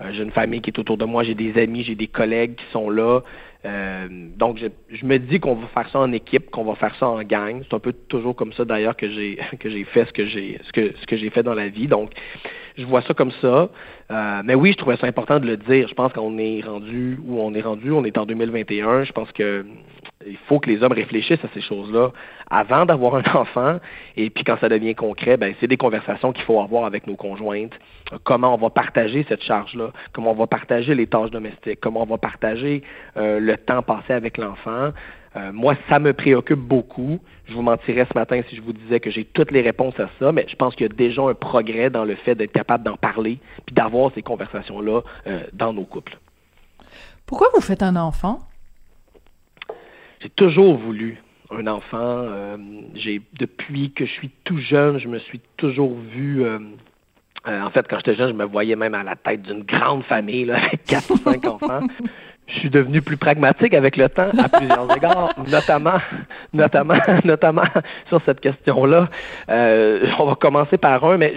Euh, 0.00 0.12
j'ai 0.12 0.22
une 0.22 0.30
famille 0.30 0.60
qui 0.60 0.70
est 0.70 0.78
autour 0.78 0.96
de 0.96 1.04
moi, 1.04 1.24
j'ai 1.24 1.34
des 1.34 1.60
amis, 1.60 1.82
j'ai 1.82 1.96
des 1.96 2.06
collègues 2.06 2.54
qui 2.54 2.64
sont 2.72 2.88
là. 2.88 3.20
Euh, 3.66 4.08
donc, 4.10 4.58
je, 4.58 4.66
je, 4.88 5.04
me 5.04 5.18
dis 5.18 5.38
qu'on 5.38 5.54
va 5.54 5.66
faire 5.68 5.88
ça 5.90 5.98
en 5.98 6.12
équipe, 6.12 6.50
qu'on 6.50 6.64
va 6.64 6.74
faire 6.76 6.94
ça 6.96 7.08
en 7.08 7.22
gang. 7.22 7.62
C'est 7.68 7.74
un 7.74 7.78
peu 7.78 7.92
toujours 7.92 8.34
comme 8.34 8.52
ça 8.54 8.64
d'ailleurs 8.64 8.96
que 8.96 9.10
j'ai 9.10 9.38
que 9.60 9.68
j'ai 9.68 9.84
fait 9.84 10.06
ce 10.06 10.12
que 10.12 10.26
j'ai 10.26 10.58
ce 10.64 10.72
que 10.72 10.94
ce 10.96 11.06
que 11.06 11.16
j'ai 11.16 11.30
fait 11.30 11.42
dans 11.42 11.54
la 11.54 11.68
vie. 11.68 11.86
Donc, 11.86 12.12
je 12.80 12.86
vois 12.86 13.02
ça 13.02 13.14
comme 13.14 13.32
ça. 13.40 13.68
Euh, 14.10 14.42
mais 14.44 14.54
oui, 14.54 14.72
je 14.72 14.78
trouvais 14.78 14.96
ça 14.96 15.06
important 15.06 15.38
de 15.38 15.46
le 15.46 15.56
dire. 15.56 15.86
Je 15.88 15.94
pense 15.94 16.12
qu'on 16.12 16.38
est 16.38 16.62
rendu 16.62 17.18
où 17.24 17.40
on 17.40 17.54
est 17.54 17.60
rendu. 17.60 17.92
On 17.92 18.04
est 18.04 18.18
en 18.18 18.26
2021. 18.26 19.04
Je 19.04 19.12
pense 19.12 19.30
que 19.32 19.64
il 20.26 20.36
faut 20.48 20.58
que 20.58 20.68
les 20.68 20.82
hommes 20.82 20.92
réfléchissent 20.92 21.44
à 21.44 21.48
ces 21.54 21.62
choses-là 21.62 22.10
avant 22.50 22.84
d'avoir 22.84 23.14
un 23.14 23.22
enfant. 23.34 23.78
Et 24.16 24.30
puis 24.30 24.44
quand 24.44 24.58
ça 24.60 24.68
devient 24.68 24.94
concret, 24.94 25.36
ben 25.36 25.54
c'est 25.60 25.66
des 25.66 25.76
conversations 25.76 26.32
qu'il 26.32 26.44
faut 26.44 26.60
avoir 26.60 26.84
avec 26.84 27.06
nos 27.06 27.16
conjointes. 27.16 27.72
Comment 28.24 28.54
on 28.54 28.58
va 28.58 28.70
partager 28.70 29.24
cette 29.28 29.42
charge-là, 29.42 29.92
comment 30.12 30.32
on 30.32 30.34
va 30.34 30.46
partager 30.46 30.94
les 30.94 31.06
tâches 31.06 31.30
domestiques, 31.30 31.80
comment 31.80 32.02
on 32.02 32.06
va 32.06 32.18
partager 32.18 32.82
euh, 33.16 33.38
le 33.38 33.56
temps 33.56 33.82
passé 33.82 34.12
avec 34.12 34.36
l'enfant? 34.36 34.90
Euh, 35.36 35.52
moi, 35.52 35.76
ça 35.88 35.98
me 35.98 36.12
préoccupe 36.12 36.58
beaucoup. 36.58 37.20
Je 37.46 37.54
vous 37.54 37.62
mentirais 37.62 38.06
ce 38.10 38.18
matin 38.18 38.40
si 38.48 38.56
je 38.56 38.62
vous 38.62 38.72
disais 38.72 38.98
que 38.98 39.10
j'ai 39.10 39.24
toutes 39.24 39.52
les 39.52 39.60
réponses 39.60 39.98
à 40.00 40.08
ça, 40.18 40.32
mais 40.32 40.44
je 40.48 40.56
pense 40.56 40.74
qu'il 40.74 40.86
y 40.86 40.90
a 40.90 40.94
déjà 40.94 41.22
un 41.22 41.34
progrès 41.34 41.88
dans 41.88 42.04
le 42.04 42.16
fait 42.16 42.34
d'être 42.34 42.52
capable 42.52 42.84
d'en 42.84 42.96
parler 42.96 43.38
puis 43.64 43.74
d'avoir 43.74 44.12
ces 44.14 44.22
conversations-là 44.22 45.02
euh, 45.26 45.42
dans 45.52 45.72
nos 45.72 45.84
couples. 45.84 46.18
Pourquoi 47.26 47.48
vous 47.54 47.60
faites 47.60 47.82
un 47.82 47.94
enfant? 47.94 48.40
J'ai 50.20 50.30
toujours 50.30 50.76
voulu 50.76 51.22
un 51.50 51.66
enfant. 51.68 51.98
Euh, 51.98 52.56
j'ai 52.94 53.22
depuis 53.38 53.92
que 53.92 54.06
je 54.06 54.12
suis 54.12 54.30
tout 54.44 54.58
jeune, 54.58 54.98
je 54.98 55.06
me 55.06 55.18
suis 55.20 55.40
toujours 55.56 55.94
vu. 55.94 56.44
En 57.46 57.70
fait, 57.70 57.86
quand 57.88 57.96
j'étais 57.98 58.16
jeune, 58.16 58.30
je 58.30 58.34
me 58.34 58.44
voyais 58.44 58.76
même 58.76 58.94
à 58.94 59.02
la 59.02 59.16
tête 59.16 59.42
d'une 59.42 59.62
grande 59.62 60.02
famille 60.04 60.44
là, 60.44 60.58
avec 60.58 60.84
quatre 60.84 61.10
ou 61.12 61.16
cinq 61.18 61.44
enfants. 61.46 61.80
Je 62.50 62.58
suis 62.60 62.70
devenu 62.70 63.00
plus 63.00 63.16
pragmatique 63.16 63.74
avec 63.74 63.96
le 63.96 64.08
temps 64.08 64.30
à 64.38 64.48
plusieurs 64.48 64.96
égards, 64.96 65.34
notamment, 65.48 65.98
notamment, 66.52 66.94
notamment 67.24 67.64
sur 68.08 68.20
cette 68.24 68.40
question-là. 68.40 69.08
on 69.48 70.26
va 70.26 70.34
commencer 70.34 70.78
par 70.78 71.04
un, 71.04 71.16
mais 71.16 71.34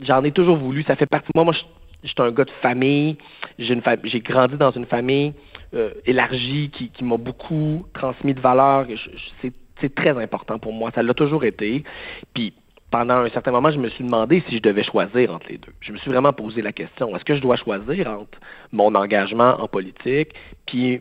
j'en 0.00 0.24
ai 0.24 0.32
toujours 0.32 0.56
voulu. 0.56 0.82
Ça 0.84 0.96
fait 0.96 1.06
partie 1.06 1.28
de 1.28 1.38
moi. 1.38 1.44
Moi, 1.44 1.54
je, 2.02 2.08
suis 2.08 2.16
un 2.18 2.30
gars 2.30 2.44
de 2.44 2.50
famille. 2.62 3.16
J'ai 3.58 4.20
grandi 4.20 4.56
dans 4.56 4.70
une 4.70 4.86
famille 4.86 5.34
euh, 5.74 5.90
élargie, 6.06 6.70
qui, 6.72 6.88
qui 6.90 7.04
m'a 7.04 7.16
beaucoup 7.16 7.84
transmis 7.94 8.32
de 8.32 8.40
valeurs. 8.40 8.86
C'est 9.80 9.94
très 9.94 10.10
important 10.10 10.58
pour 10.58 10.72
moi. 10.72 10.90
Ça 10.94 11.02
l'a 11.02 11.14
toujours 11.14 11.44
été. 11.44 11.84
Puis 12.32 12.54
pendant 12.94 13.24
un 13.24 13.30
certain 13.30 13.50
moment, 13.50 13.72
je 13.72 13.80
me 13.80 13.88
suis 13.88 14.04
demandé 14.04 14.44
si 14.48 14.58
je 14.58 14.62
devais 14.62 14.84
choisir 14.84 15.34
entre 15.34 15.48
les 15.48 15.58
deux. 15.58 15.72
Je 15.80 15.90
me 15.90 15.98
suis 15.98 16.12
vraiment 16.12 16.32
posé 16.32 16.62
la 16.62 16.72
question, 16.72 17.16
est-ce 17.16 17.24
que 17.24 17.34
je 17.34 17.40
dois 17.40 17.56
choisir 17.56 18.08
entre 18.08 18.38
mon 18.70 18.94
engagement 18.94 19.60
en 19.60 19.66
politique, 19.66 20.28
puis 20.64 21.00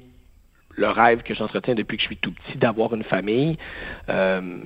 le 0.71 0.87
rêve 0.87 1.21
que 1.21 1.35
j'entretiens 1.35 1.75
depuis 1.75 1.97
que 1.97 2.01
je 2.01 2.07
suis 2.07 2.17
tout 2.17 2.31
petit 2.31 2.57
d'avoir 2.57 2.95
une 2.95 3.03
famille, 3.03 3.59
euh, 4.09 4.57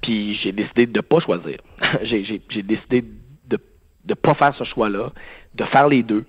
puis 0.00 0.36
j'ai 0.36 0.52
décidé 0.52 0.86
de 0.86 0.96
ne 0.96 1.02
pas 1.02 1.20
choisir. 1.20 1.58
j'ai 2.04 2.62
décidé 2.62 3.04
de 3.48 3.58
ne 4.08 4.14
pas 4.14 4.32
faire 4.32 4.54
ce 4.56 4.64
choix-là, 4.64 5.12
de 5.54 5.64
faire 5.64 5.88
les 5.88 6.02
deux. 6.02 6.24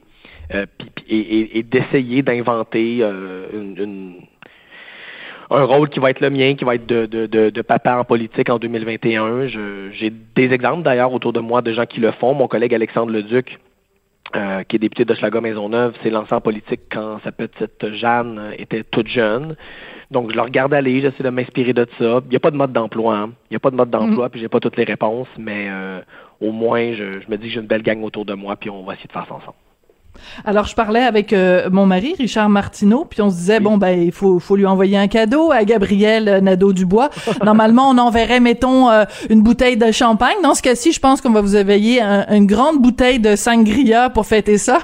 Euh, 0.53 0.65
et, 1.07 1.63
d'essayer 1.63 2.21
d'inventer 2.21 2.97
euh, 3.01 3.47
une, 3.53 4.15
un 5.49 5.63
rôle 5.63 5.89
qui 5.89 5.99
va 5.99 6.09
être 6.09 6.21
le 6.21 6.29
mien, 6.29 6.55
qui 6.55 6.63
va 6.63 6.75
être 6.75 6.85
de, 6.85 7.05
de, 7.05 7.49
de, 7.49 7.61
papa 7.61 7.97
en 7.97 8.03
politique 8.03 8.49
en 8.49 8.59
2021. 8.59 9.47
J'ai 9.47 10.09
des 10.35 10.53
exemples 10.53 10.83
d'ailleurs 10.83 11.13
autour 11.13 11.33
de 11.33 11.39
moi 11.39 11.61
de 11.61 11.73
gens 11.73 11.85
qui 11.85 11.99
le 11.99 12.11
font. 12.11 12.33
Mon 12.33 12.47
collègue 12.47 12.73
Alexandre 12.73 13.11
Leduc, 13.11 13.59
euh, 14.35 14.63
qui 14.63 14.77
est 14.77 14.79
député 14.79 15.05
de 15.05 15.39
Maisonneuve, 15.39 15.93
s'est 16.01 16.09
lancé 16.09 16.33
en 16.33 16.41
politique 16.41 16.81
quand 16.91 17.19
sa 17.23 17.31
petite 17.31 17.93
Jeanne 17.93 18.53
était 18.57 18.83
toute 18.83 19.07
jeune. 19.07 19.55
Donc, 20.11 20.31
je 20.31 20.35
le 20.35 20.41
regarde 20.41 20.73
aller, 20.73 21.01
j'essaie 21.01 21.23
de 21.23 21.29
m'inspirer 21.29 21.73
de 21.73 21.87
ça. 21.97 22.21
Il 22.25 22.29
n'y 22.29 22.35
a 22.35 22.39
pas 22.39 22.51
de 22.51 22.57
mode 22.57 22.71
d'emploi. 22.71 23.15
Hein. 23.15 23.31
Il 23.49 23.53
n'y 23.53 23.57
a 23.57 23.59
pas 23.59 23.71
de 23.71 23.75
mode 23.75 23.89
d'emploi, 23.89 24.27
mm. 24.27 24.29
puis 24.29 24.41
j'ai 24.41 24.49
pas 24.49 24.59
toutes 24.59 24.77
les 24.77 24.83
réponses, 24.83 25.27
mais 25.37 25.69
au 26.39 26.51
moins, 26.51 26.93
je, 26.93 27.21
je 27.21 27.31
me 27.31 27.37
dis 27.37 27.47
que 27.47 27.53
j'ai 27.53 27.59
une 27.59 27.67
belle 27.67 27.83
gang 27.83 28.03
autour 28.03 28.25
de 28.25 28.33
moi, 28.33 28.55
puis 28.55 28.69
on 28.69 28.83
va 28.83 28.93
essayer 28.93 29.07
de 29.07 29.13
faire 29.13 29.25
ça 29.27 29.33
ensemble. 29.33 29.57
Alors, 30.45 30.65
je 30.65 30.75
parlais 30.75 31.01
avec 31.01 31.33
euh, 31.33 31.69
mon 31.71 31.85
mari, 31.85 32.15
Richard 32.17 32.49
Martineau, 32.49 33.05
puis 33.09 33.21
on 33.21 33.29
se 33.29 33.35
disait, 33.35 33.59
bon, 33.59 33.77
ben, 33.77 33.99
il 33.99 34.11
faut, 34.11 34.39
faut 34.39 34.55
lui 34.55 34.65
envoyer 34.65 34.97
un 34.97 35.07
cadeau 35.07 35.51
à 35.51 35.63
Gabriel 35.63 36.27
euh, 36.27 36.41
Nadeau-Dubois. 36.41 37.09
Normalement, 37.43 37.89
on 37.89 37.97
enverrait, 37.97 38.39
mettons, 38.39 38.89
euh, 38.89 39.05
une 39.29 39.41
bouteille 39.41 39.77
de 39.77 39.91
champagne. 39.91 40.35
Dans 40.43 40.55
ce 40.55 40.61
cas-ci, 40.61 40.91
je 40.91 40.99
pense 40.99 41.21
qu'on 41.21 41.31
va 41.31 41.41
vous 41.41 41.55
envoyer 41.55 42.01
une 42.01 42.45
grande 42.45 42.81
bouteille 42.81 43.19
de 43.19 43.35
sangria 43.35 44.09
pour 44.09 44.25
fêter 44.25 44.57
ça. 44.57 44.79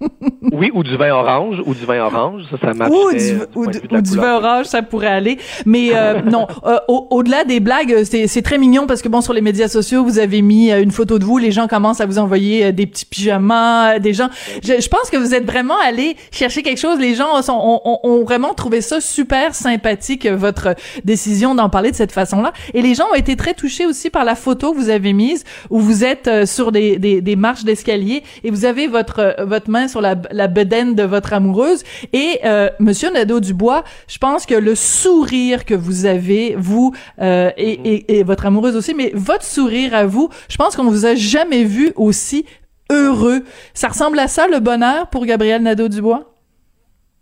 oui, 0.52 0.70
ou 0.74 0.82
du 0.82 0.96
vin 0.96 1.12
orange, 1.12 1.62
ou 1.64 1.74
du 1.74 1.84
vin 1.84 2.00
orange, 2.00 2.42
ça, 2.50 2.56
ça 2.60 2.74
marche. 2.74 2.90
Ou, 2.90 3.12
du, 3.12 3.38
ou, 3.54 4.00
du, 4.00 4.16
vin 4.16 4.36
orange, 4.36 4.66
ça 4.66 4.82
pourrait 4.82 5.06
aller. 5.08 5.38
Mais 5.64 5.90
non, 6.24 6.46
au-delà 6.88 7.44
des 7.44 7.60
blagues, 7.60 8.04
c'est 8.04 8.42
très 8.42 8.58
mignon 8.58 8.86
parce 8.86 9.02
que, 9.02 9.08
bon, 9.08 9.20
sur 9.20 9.32
les 9.32 9.40
médias 9.40 9.68
sociaux, 9.68 10.04
vous 10.04 10.18
avez 10.18 10.42
mis 10.42 10.70
une 10.72 10.90
photo 10.90 11.18
de 11.18 11.24
vous, 11.24 11.38
les 11.38 11.52
gens 11.52 11.68
commencent 11.68 12.00
à 12.00 12.06
vous 12.06 12.18
envoyer 12.18 12.72
des 12.72 12.86
petits 12.86 13.06
pyjamas, 13.06 13.98
des 13.98 14.12
gens 14.12 14.28
je, 14.62 14.77
pense 14.86 15.10
que 15.10 15.16
vous 15.16 15.34
êtes 15.34 15.44
vraiment 15.44 15.78
allé 15.84 16.16
chercher 16.30 16.62
quelque 16.62 16.78
chose. 16.78 16.98
Les 17.00 17.14
gens 17.14 17.28
ont, 17.48 18.24
vraiment 18.24 18.54
trouvé 18.54 18.80
ça 18.80 19.00
super 19.00 19.54
sympathique, 19.54 20.26
votre 20.26 20.74
décision 21.04 21.54
d'en 21.54 21.68
parler 21.68 21.90
de 21.90 21.96
cette 21.96 22.12
façon-là. 22.12 22.52
Et 22.74 22.82
les 22.82 22.94
gens 22.94 23.06
ont 23.10 23.14
été 23.14 23.34
très 23.34 23.54
touchés 23.54 23.86
aussi 23.86 24.10
par 24.10 24.24
la 24.24 24.34
photo 24.34 24.72
que 24.72 24.78
vous 24.78 24.90
avez 24.90 25.12
mise, 25.12 25.44
où 25.70 25.80
vous 25.80 26.04
êtes 26.04 26.28
euh, 26.28 26.46
sur 26.46 26.70
des, 26.70 26.98
des, 26.98 27.36
marches 27.36 27.64
d'escalier 27.64 28.22
et 28.44 28.50
vous 28.50 28.64
avez 28.64 28.86
votre 28.86 29.20
euh, 29.20 29.44
votre 29.44 29.70
main 29.70 29.88
sur 29.88 30.00
la, 30.00 30.16
la 30.30 30.48
bedaine 30.48 30.94
de 30.94 31.02
votre 31.02 31.32
amoureuse. 31.32 31.82
Et 32.12 32.40
euh, 32.44 32.68
Monsieur 32.78 33.10
Nadeau-Dubois, 33.10 33.84
je 34.06 34.18
pense 34.18 34.46
que 34.46 34.54
le 34.54 34.74
sourire 34.74 35.64
que 35.64 35.74
vous 35.74 36.04
avez, 36.04 36.54
vous 36.58 36.94
et, 37.20 37.52
et, 37.56 38.18
et 38.18 38.22
votre 38.22 38.46
amoureuse 38.46 38.76
aussi, 38.76 38.94
mais 38.94 39.10
votre 39.14 39.44
sourire 39.44 39.94
à 39.94 40.06
vous, 40.06 40.28
je 40.48 40.56
pense 40.56 40.76
qu'on 40.76 40.84
vous 40.84 41.06
a 41.06 41.14
jamais 41.14 41.64
vu 41.64 41.92
aussi 41.96 42.44
heureux. 42.90 43.42
Ça 43.74 43.88
ressemble 43.88 44.18
à 44.18 44.28
ça, 44.28 44.46
le 44.48 44.60
bonheur, 44.60 45.08
pour 45.10 45.26
Gabriel 45.26 45.62
Nadeau-Dubois? 45.62 46.24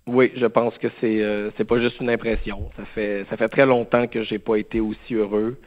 Oui, 0.06 0.30
je 0.37 0.46
pense 0.46 0.76
que 0.78 0.87
c'est 1.00 1.20
euh, 1.23 1.50
c'est 1.56 1.64
pas 1.64 1.80
juste 1.80 2.00
une 2.00 2.11
impression. 2.11 2.70
Ça 2.76 2.85
fait 2.94 3.26
ça 3.28 3.37
fait 3.37 3.49
très 3.49 3.66
longtemps 3.66 4.06
que 4.06 4.23
j'ai 4.23 4.38
pas 4.38 4.56
été 4.56 4.80
aussi 4.80 5.14
heureux. 5.14 5.58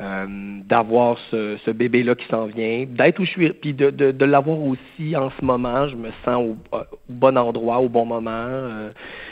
euh, 0.00 0.26
d'avoir 0.68 1.18
ce, 1.30 1.56
ce 1.64 1.70
bébé-là 1.72 2.14
qui 2.14 2.26
s'en 2.28 2.46
vient, 2.46 2.86
d'être 2.88 3.18
où 3.20 3.24
je 3.24 3.30
suis, 3.30 3.50
puis 3.52 3.74
de, 3.74 3.90
de, 3.90 4.12
de 4.12 4.24
l'avoir 4.24 4.58
aussi 4.60 5.16
en 5.16 5.30
ce 5.30 5.44
moment. 5.44 5.88
Je 5.88 5.96
me 5.96 6.10
sens 6.24 6.36
au, 6.36 6.56
au 6.76 6.84
bon 7.08 7.36
endroit, 7.38 7.80
au 7.80 7.88
bon 7.88 8.06
moment. 8.06 8.30
Euh, 8.30 8.90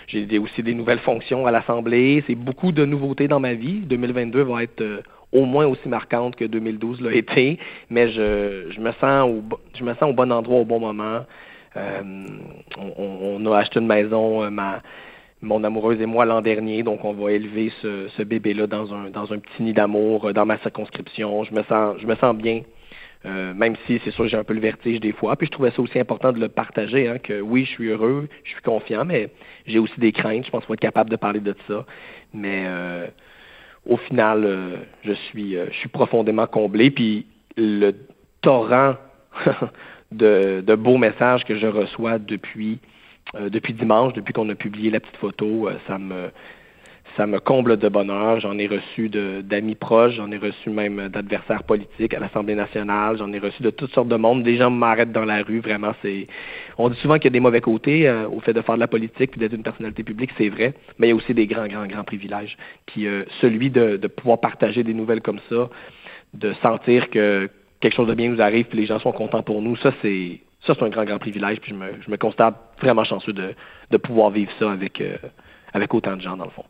j'ai 0.08 0.38
aussi 0.38 0.62
des 0.62 0.74
nouvelles 0.74 1.00
fonctions 1.00 1.46
à 1.46 1.52
l'Assemblée. 1.52 2.24
C'est 2.26 2.34
beaucoup 2.34 2.72
de 2.72 2.84
nouveautés 2.84 3.28
dans 3.28 3.40
ma 3.40 3.54
vie. 3.54 3.80
2022 3.86 4.42
va 4.42 4.62
être 4.64 4.80
euh, 4.82 5.02
au 5.36 5.44
moins 5.44 5.66
aussi 5.66 5.88
marquante 5.88 6.36
que 6.36 6.44
2012 6.44 7.00
l'a 7.00 7.14
été, 7.14 7.58
mais 7.90 8.08
je, 8.10 8.70
je 8.70 8.80
me 8.80 8.92
sens 8.92 9.28
au, 9.28 9.42
je 9.74 9.84
me 9.84 9.94
sens 9.94 10.10
au 10.10 10.12
bon 10.12 10.32
endroit 10.32 10.60
au 10.60 10.64
bon 10.64 10.80
moment. 10.80 11.20
Euh, 11.76 12.02
on, 12.78 13.40
on, 13.44 13.52
a 13.52 13.58
acheté 13.58 13.80
une 13.80 13.86
maison, 13.86 14.50
ma, 14.50 14.80
mon 15.42 15.62
amoureuse 15.62 16.00
et 16.00 16.06
moi 16.06 16.24
l'an 16.24 16.40
dernier, 16.40 16.82
donc 16.82 17.04
on 17.04 17.12
va 17.12 17.32
élever 17.32 17.70
ce, 17.82 18.08
ce 18.08 18.22
bébé-là 18.22 18.66
dans 18.66 18.94
un, 18.94 19.10
dans 19.10 19.32
un 19.32 19.38
petit 19.38 19.62
nid 19.62 19.74
d'amour 19.74 20.32
dans 20.32 20.46
ma 20.46 20.58
circonscription. 20.58 21.44
Je 21.44 21.54
me 21.54 21.62
sens, 21.64 21.96
je 21.98 22.06
me 22.06 22.14
sens 22.16 22.34
bien. 22.34 22.62
Euh, 23.24 23.54
même 23.54 23.74
si 23.86 24.00
c'est 24.04 24.12
sûr 24.12 24.24
que 24.24 24.30
j'ai 24.30 24.36
un 24.36 24.44
peu 24.44 24.54
le 24.54 24.60
vertige 24.60 25.00
des 25.00 25.12
fois. 25.12 25.34
Puis 25.36 25.46
je 25.46 25.52
trouvais 25.52 25.70
ça 25.72 25.82
aussi 25.82 25.98
important 25.98 26.32
de 26.32 26.38
le 26.38 26.48
partager, 26.48 27.08
hein, 27.08 27.18
que 27.18 27.40
oui, 27.40 27.64
je 27.64 27.70
suis 27.70 27.88
heureux, 27.88 28.28
je 28.44 28.50
suis 28.50 28.62
confiant, 28.62 29.04
mais 29.04 29.30
j'ai 29.66 29.78
aussi 29.78 29.98
des 29.98 30.12
craintes. 30.12 30.44
Je 30.44 30.50
pense 30.50 30.60
qu'il 30.60 30.68
faut 30.68 30.74
être 30.74 30.80
capable 30.80 31.10
de 31.10 31.16
parler 31.16 31.40
de 31.40 31.54
ça. 31.66 31.84
Mais 32.32 32.64
euh, 32.66 33.06
au 33.86 33.96
final, 33.96 34.44
euh, 34.44 34.76
je 35.04 35.12
suis 35.12 35.54
je 35.54 35.76
suis 35.78 35.88
profondément 35.88 36.46
comblé. 36.46 36.90
Puis 36.90 37.26
le 37.56 37.92
torrent 38.40 38.94
de, 40.12 40.60
de 40.60 40.74
beaux 40.74 40.98
messages 40.98 41.44
que 41.44 41.56
je 41.56 41.66
reçois 41.66 42.18
depuis 42.18 42.78
euh, 43.34 43.48
depuis 43.50 43.74
dimanche, 43.74 44.12
depuis 44.12 44.32
qu'on 44.32 44.48
a 44.50 44.54
publié 44.54 44.90
la 44.90 45.00
petite 45.00 45.16
photo, 45.16 45.68
euh, 45.68 45.74
ça 45.88 45.98
me 45.98 46.30
ça 47.16 47.26
me 47.26 47.40
comble 47.40 47.78
de 47.78 47.88
bonheur. 47.88 48.40
J'en 48.40 48.58
ai 48.58 48.66
reçu 48.66 49.08
d'amis 49.08 49.74
proches, 49.74 50.14
j'en 50.14 50.30
ai 50.30 50.36
reçu 50.36 50.70
même 50.70 51.08
d'adversaires 51.08 51.62
politiques 51.62 52.12
à 52.14 52.20
l'Assemblée 52.20 52.54
nationale, 52.54 53.16
j'en 53.16 53.32
ai 53.32 53.38
reçu 53.38 53.62
de 53.62 53.70
toutes 53.70 53.92
sortes 53.92 54.08
de 54.08 54.16
monde. 54.16 54.42
Des 54.42 54.56
gens 54.56 54.70
m'arrêtent 54.70 55.12
dans 55.12 55.24
la 55.24 55.42
rue, 55.42 55.60
vraiment. 55.60 55.92
C'est, 56.02 56.26
on 56.78 56.88
dit 56.88 56.98
souvent 56.98 57.14
qu'il 57.14 57.24
y 57.24 57.28
a 57.28 57.30
des 57.30 57.40
mauvais 57.40 57.60
côtés 57.60 58.08
euh, 58.08 58.28
au 58.28 58.40
fait 58.40 58.52
de 58.52 58.60
faire 58.60 58.74
de 58.74 58.80
la 58.80 58.88
politique 58.88 59.30
puis 59.30 59.40
d'être 59.40 59.54
une 59.54 59.62
personnalité 59.62 60.02
publique, 60.02 60.30
c'est 60.36 60.48
vrai, 60.48 60.74
mais 60.98 61.08
il 61.08 61.10
y 61.10 61.12
a 61.12 61.16
aussi 61.16 61.32
des 61.32 61.46
grands, 61.46 61.66
grands, 61.66 61.86
grands 61.86 62.04
privilèges. 62.04 62.56
Puis 62.86 63.06
celui 63.40 63.70
de, 63.70 63.96
pouvoir 64.08 64.40
partager 64.40 64.82
des 64.82 64.94
nouvelles 64.94 65.22
comme 65.22 65.40
ça, 65.48 65.68
de 66.34 66.52
sentir 66.62 67.10
que 67.10 67.48
quelque 67.80 67.94
chose 67.94 68.08
de 68.08 68.14
bien 68.14 68.28
nous 68.28 68.40
arrive 68.40 68.66
puis 68.66 68.78
les 68.78 68.86
gens 68.86 68.98
sont 68.98 69.12
contents 69.12 69.42
pour 69.42 69.62
nous, 69.62 69.76
ça 69.76 69.92
c'est 70.02 70.40
ça, 70.66 70.74
c'est 70.74 70.84
un 70.84 70.88
grand, 70.88 71.04
grand 71.04 71.18
privilège. 71.18 71.60
Puis 71.60 71.72
je 71.72 71.76
me, 71.76 71.92
je 72.04 72.10
me 72.10 72.16
constate 72.16 72.56
vraiment 72.80 73.04
chanceux 73.04 73.32
de, 73.32 73.54
de 73.90 73.96
pouvoir 73.96 74.30
vivre 74.30 74.50
ça 74.58 74.70
avec, 74.70 75.00
euh, 75.00 75.16
avec 75.72 75.94
autant 75.94 76.16
de 76.16 76.22
gens, 76.22 76.36
dans 76.36 76.44
le 76.44 76.50
fond. 76.50 76.64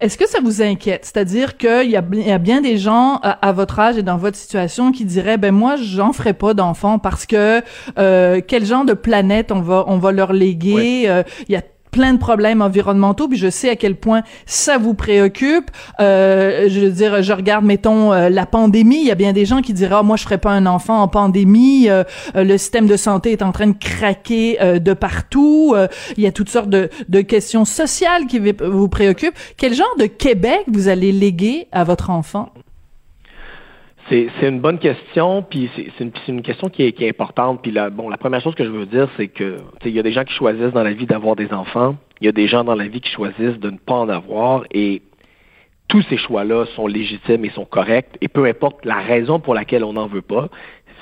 Est-ce 0.00 0.16
que 0.16 0.26
ça 0.26 0.38
vous 0.42 0.62
inquiète? 0.62 1.04
C'est-à-dire 1.04 1.58
qu'il 1.58 1.90
y 1.90 1.96
a, 1.96 2.04
y 2.12 2.32
a 2.32 2.38
bien 2.38 2.62
des 2.62 2.78
gens 2.78 3.20
à, 3.22 3.52
votre 3.52 3.78
âge 3.78 3.98
et 3.98 4.02
dans 4.02 4.16
votre 4.16 4.36
situation 4.36 4.92
qui 4.92 5.04
diraient, 5.04 5.36
ben 5.36 5.54
moi, 5.54 5.76
j'en 5.76 6.14
ferai 6.14 6.32
pas 6.32 6.54
d'enfants 6.54 6.98
parce 6.98 7.26
que 7.26 7.60
euh, 7.98 8.40
quel 8.46 8.64
genre 8.64 8.86
de 8.86 8.94
planète 8.94 9.52
on 9.52 9.60
va 9.60 9.84
on 9.88 9.98
va 9.98 10.12
leur 10.12 10.32
léguer? 10.32 11.04
Euh, 11.06 11.22
il 11.48 11.52
y 11.52 11.56
a 11.56 11.62
plein 11.90 12.14
de 12.14 12.18
problèmes 12.18 12.62
environnementaux, 12.62 13.28
puis 13.28 13.38
je 13.38 13.50
sais 13.50 13.70
à 13.70 13.76
quel 13.76 13.96
point 13.96 14.22
ça 14.46 14.78
vous 14.78 14.94
préoccupe. 14.94 15.70
Euh, 16.00 16.68
je 16.68 16.80
veux 16.80 16.90
dire, 16.90 17.22
je 17.22 17.32
regarde, 17.32 17.64
mettons, 17.64 18.12
euh, 18.12 18.28
la 18.28 18.46
pandémie, 18.46 19.00
il 19.00 19.06
y 19.06 19.10
a 19.10 19.14
bien 19.14 19.32
des 19.32 19.44
gens 19.44 19.60
qui 19.62 19.72
diraient, 19.72 19.96
ah, 19.98 20.02
moi, 20.02 20.16
je 20.16 20.24
ferais 20.24 20.38
pas 20.38 20.52
un 20.52 20.66
enfant 20.66 21.02
en 21.02 21.08
pandémie, 21.08 21.88
euh, 21.88 22.04
euh, 22.36 22.44
le 22.44 22.58
système 22.58 22.86
de 22.86 22.96
santé 22.96 23.32
est 23.32 23.42
en 23.42 23.52
train 23.52 23.68
de 23.68 23.76
craquer 23.78 24.58
de 24.80 24.92
partout, 24.92 25.74
il 26.16 26.22
y 26.22 26.26
a 26.26 26.32
toutes 26.32 26.48
sortes 26.48 26.70
de, 26.70 26.90
de 27.08 27.20
questions 27.20 27.64
sociales 27.64 28.26
qui 28.26 28.38
vous 28.38 28.88
préoccupent. 28.88 29.36
Quel 29.56 29.74
genre 29.74 29.94
de 29.98 30.06
Québec 30.06 30.64
vous 30.68 30.88
allez 30.88 31.12
léguer 31.12 31.68
à 31.72 31.84
votre 31.84 32.10
enfant? 32.10 32.50
C'est 34.10 34.48
une 34.48 34.58
bonne 34.58 34.80
question, 34.80 35.40
puis 35.40 35.70
c'est 35.76 36.00
une, 36.00 36.10
une, 36.26 36.42
question 36.42 36.68
qui 36.68 36.82
est, 36.82 36.90
qui 36.90 37.04
est 37.04 37.10
importante. 37.10 37.62
Puis 37.62 37.70
la, 37.70 37.90
bon, 37.90 38.08
la 38.08 38.16
première 38.16 38.40
chose 38.40 38.56
que 38.56 38.64
je 38.64 38.70
veux 38.70 38.86
dire, 38.86 39.08
c'est 39.16 39.28
que 39.28 39.58
il 39.84 39.92
y 39.92 40.00
a 40.00 40.02
des 40.02 40.10
gens 40.10 40.24
qui 40.24 40.34
choisissent 40.34 40.72
dans 40.72 40.82
la 40.82 40.92
vie 40.92 41.06
d'avoir 41.06 41.36
des 41.36 41.52
enfants, 41.52 41.94
il 42.20 42.24
y 42.24 42.28
a 42.28 42.32
des 42.32 42.48
gens 42.48 42.64
dans 42.64 42.74
la 42.74 42.88
vie 42.88 43.00
qui 43.00 43.10
choisissent 43.10 43.60
de 43.60 43.70
ne 43.70 43.78
pas 43.78 43.94
en 43.94 44.08
avoir, 44.08 44.64
et 44.72 45.02
tous 45.86 46.02
ces 46.10 46.16
choix-là 46.16 46.66
sont 46.74 46.88
légitimes 46.88 47.44
et 47.44 47.50
sont 47.50 47.64
corrects, 47.64 48.16
et 48.20 48.26
peu 48.26 48.46
importe 48.46 48.84
la 48.84 48.96
raison 48.96 49.38
pour 49.38 49.54
laquelle 49.54 49.84
on 49.84 49.92
n'en 49.92 50.08
veut 50.08 50.22
pas, 50.22 50.48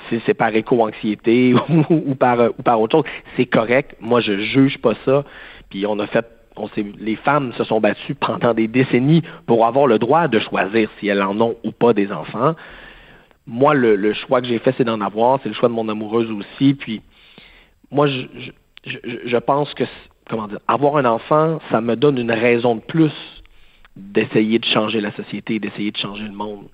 si 0.09 0.21
c'est 0.27 0.35
par 0.35 0.55
éco-anxiété 0.55 1.55
ou, 1.69 1.85
ou, 1.89 2.13
par, 2.13 2.51
ou 2.59 2.61
par 2.61 2.79
autre 2.79 2.97
chose, 2.97 3.05
c'est 3.35 3.47
correct. 3.47 3.95
Moi, 3.99 4.21
je 4.21 4.37
juge 4.37 4.77
pas 4.77 4.93
ça. 5.05 5.23
Puis 5.71 5.87
on 5.87 5.97
a 5.97 6.05
fait 6.05 6.27
on 6.57 6.69
les 6.99 7.15
femmes 7.15 7.53
se 7.53 7.63
sont 7.63 7.79
battues 7.79 8.15
pendant 8.15 8.53
des 8.53 8.67
décennies 8.67 9.23
pour 9.47 9.65
avoir 9.65 9.87
le 9.87 9.97
droit 9.97 10.27
de 10.27 10.39
choisir 10.39 10.89
si 10.99 11.07
elles 11.07 11.21
en 11.21 11.39
ont 11.39 11.55
ou 11.63 11.71
pas 11.71 11.93
des 11.93 12.11
enfants 12.11 12.53
moi, 13.49 13.73
le, 13.73 14.13
choix 14.13 14.41
que 14.41 14.47
j'ai 14.47 14.59
fait, 14.59 14.73
c'est 14.77 14.83
d'en 14.83 15.01
avoir. 15.01 15.39
C'est 15.41 15.49
le 15.49 15.55
choix 15.55 15.69
de 15.69 15.73
mon 15.73 15.89
amoureuse 15.89 16.29
aussi. 16.31 16.75
Puis, 16.75 17.01
moi, 17.91 18.07
je, 18.07 18.21
je, 18.85 18.97
je 19.25 19.37
pense 19.37 19.73
que, 19.73 19.83
comment 20.29 20.47
dire, 20.47 20.59
avoir 20.67 20.97
un 20.97 21.05
enfant, 21.05 21.59
ça 21.71 21.81
me 21.81 21.95
donne 21.95 22.19
une 22.19 22.31
raison 22.31 22.75
de 22.75 22.81
plus 22.81 23.11
d'essayer 23.95 24.59
de 24.59 24.65
changer 24.65 25.01
la 25.01 25.11
société, 25.13 25.59
d'essayer 25.59 25.91
de 25.91 25.97
changer 25.97 26.23
le 26.23 26.31
monde. 26.31 26.67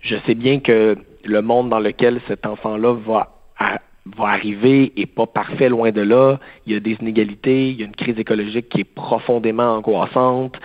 Je 0.00 0.16
sais 0.26 0.34
bien 0.34 0.58
que 0.58 0.96
le 1.24 1.42
monde 1.42 1.70
dans 1.70 1.78
lequel 1.78 2.20
cet 2.26 2.44
enfant-là 2.44 2.94
va, 2.94 3.30
va 3.60 4.28
arriver 4.28 4.92
est 4.96 5.06
pas 5.06 5.26
parfait, 5.26 5.68
loin 5.68 5.92
de 5.92 6.02
là. 6.02 6.38
Il 6.66 6.72
y 6.72 6.76
a 6.76 6.80
des 6.80 6.96
inégalités, 7.00 7.70
il 7.70 7.80
y 7.80 7.82
a 7.82 7.86
une 7.86 7.96
crise 7.96 8.18
écologique 8.18 8.68
qui 8.68 8.80
est 8.80 8.84
profondément 8.84 9.76
angoissante 9.76 10.58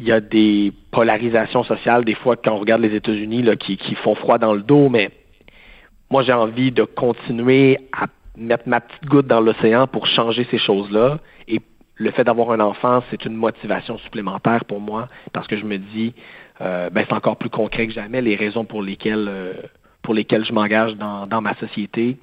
il 0.00 0.06
y 0.08 0.12
a 0.12 0.20
des 0.20 0.72
polarisations 0.90 1.62
sociales, 1.62 2.04
des 2.04 2.14
fois, 2.14 2.36
quand 2.36 2.52
on 2.52 2.58
regarde 2.58 2.80
les 2.80 2.94
États-Unis, 2.94 3.44
qui, 3.58 3.76
qui 3.76 3.94
font 3.96 4.14
froid 4.14 4.38
dans 4.38 4.54
le 4.54 4.62
dos, 4.62 4.88
mais 4.88 5.10
moi, 6.10 6.22
j'ai 6.22 6.32
envie 6.32 6.72
de 6.72 6.84
continuer 6.84 7.78
à 7.92 8.06
mettre 8.36 8.68
ma 8.68 8.80
petite 8.80 9.04
goutte 9.06 9.26
dans 9.26 9.40
l'océan 9.40 9.86
pour 9.86 10.06
changer 10.06 10.46
ces 10.50 10.58
choses-là. 10.58 11.18
Et 11.46 11.60
le 11.96 12.10
fait 12.12 12.24
d'avoir 12.24 12.50
un 12.50 12.60
enfant, 12.60 13.02
c'est 13.10 13.24
une 13.24 13.34
motivation 13.34 13.98
supplémentaire 13.98 14.64
pour 14.64 14.80
moi, 14.80 15.08
parce 15.32 15.46
que 15.46 15.56
je 15.56 15.64
me 15.64 15.76
dis, 15.76 16.14
euh, 16.60 16.88
ben, 16.90 17.04
c'est 17.06 17.14
encore 17.14 17.36
plus 17.36 17.50
concret 17.50 17.86
que 17.86 17.92
jamais 17.92 18.22
les 18.22 18.36
raisons 18.36 18.64
pour 18.64 18.82
lesquelles, 18.82 19.26
euh, 19.28 19.52
pour 20.02 20.14
lesquelles 20.14 20.44
je 20.44 20.52
m'engage 20.52 20.96
dans, 20.96 21.26
dans 21.26 21.42
ma 21.42 21.54
société. 21.56 22.16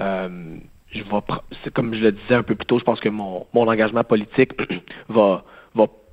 Euh, 0.00 0.56
je 0.92 1.02
vais, 1.02 1.70
comme 1.72 1.94
je 1.94 2.02
le 2.02 2.12
disais 2.12 2.34
un 2.34 2.42
peu 2.42 2.54
plus 2.54 2.66
tôt, 2.66 2.78
je 2.78 2.84
pense 2.84 3.00
que 3.00 3.08
mon, 3.08 3.46
mon 3.54 3.66
engagement 3.66 4.04
politique 4.04 4.52
va 5.08 5.42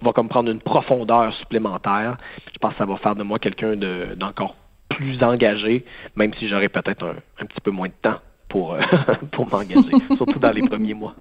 va, 0.02 0.14
comme 0.14 0.30
prendre 0.30 0.52
une 0.52 0.62
profondeur 0.62 1.34
supplémentaire. 1.36 2.18
Je 2.54 2.58
pense 2.60 2.74
que 2.74 2.78
ça 2.78 2.86
va 2.86 2.98
faire 2.98 3.16
de 3.16 3.24
moi 3.24 3.40
quelqu'un 3.40 3.76
d'encore 4.16 4.56
plus 4.90 5.22
engagé, 5.24 5.86
même 6.16 6.34
si 6.34 6.48
j'aurais 6.48 6.70
peut-être 6.70 7.16
un, 7.40 7.46
petit 7.46 7.62
peu 7.62 7.72
moins 7.72 7.88
de 7.88 7.94
temps 8.02 8.20
euh, 8.56 8.82
pour 9.32 9.50
m'engager, 9.50 9.92
surtout 10.18 10.40
dans 10.40 10.52
les 10.52 10.68
premiers 10.68 10.94
mois. 10.94 11.16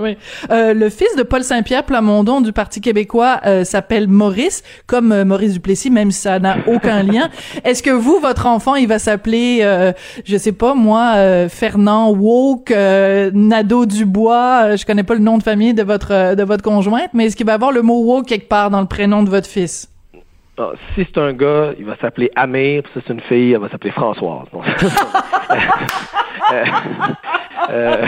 Oui. 0.00 0.16
Euh, 0.52 0.74
le 0.74 0.90
fils 0.90 1.16
de 1.16 1.24
Paul 1.24 1.42
Saint-Pierre 1.42 1.82
Plamondon 1.82 2.40
du 2.40 2.52
Parti 2.52 2.80
québécois 2.80 3.40
euh, 3.44 3.64
s'appelle 3.64 4.06
Maurice, 4.06 4.62
comme 4.86 5.10
euh, 5.10 5.24
Maurice 5.24 5.54
Duplessis, 5.54 5.90
même 5.90 6.12
si 6.12 6.20
ça 6.20 6.38
n'a 6.38 6.58
aucun 6.68 7.02
lien. 7.02 7.28
Est-ce 7.64 7.82
que 7.82 7.90
vous, 7.90 8.20
votre 8.20 8.46
enfant, 8.46 8.76
il 8.76 8.86
va 8.86 9.00
s'appeler, 9.00 9.58
euh, 9.62 9.92
je 10.24 10.36
sais 10.36 10.52
pas 10.52 10.74
moi, 10.74 11.14
euh, 11.16 11.48
Fernand 11.48 12.12
Woke, 12.12 12.70
Nadeau 12.70 13.86
Dubois, 13.86 14.76
je 14.76 14.86
connais 14.86 15.02
pas 15.02 15.14
le 15.14 15.20
nom 15.20 15.36
de 15.36 15.42
famille 15.42 15.74
de 15.74 15.82
votre 15.82 16.36
de 16.36 16.42
votre 16.44 16.62
conjointe, 16.62 17.10
mais 17.12 17.26
est-ce 17.26 17.36
qu'il 17.36 17.46
va 17.46 17.54
avoir 17.54 17.72
le 17.72 17.82
mot 17.82 18.00
woke 18.04 18.26
quelque 18.26 18.48
part 18.48 18.70
dans 18.70 18.80
le 18.80 18.86
prénom 18.86 19.24
de 19.24 19.30
votre 19.30 19.48
fils? 19.48 19.90
Ah, 20.58 20.70
si 20.94 21.04
c'est 21.06 21.20
un 21.20 21.32
gars, 21.32 21.72
il 21.76 21.84
va 21.84 21.96
s'appeler 22.00 22.30
Amir, 22.36 22.84
si 22.92 23.00
c'est 23.04 23.12
une 23.12 23.20
fille, 23.22 23.52
elle 23.52 23.60
va 23.60 23.68
s'appeler 23.68 23.90
Françoise. 23.90 24.46
Euh, 27.70 28.06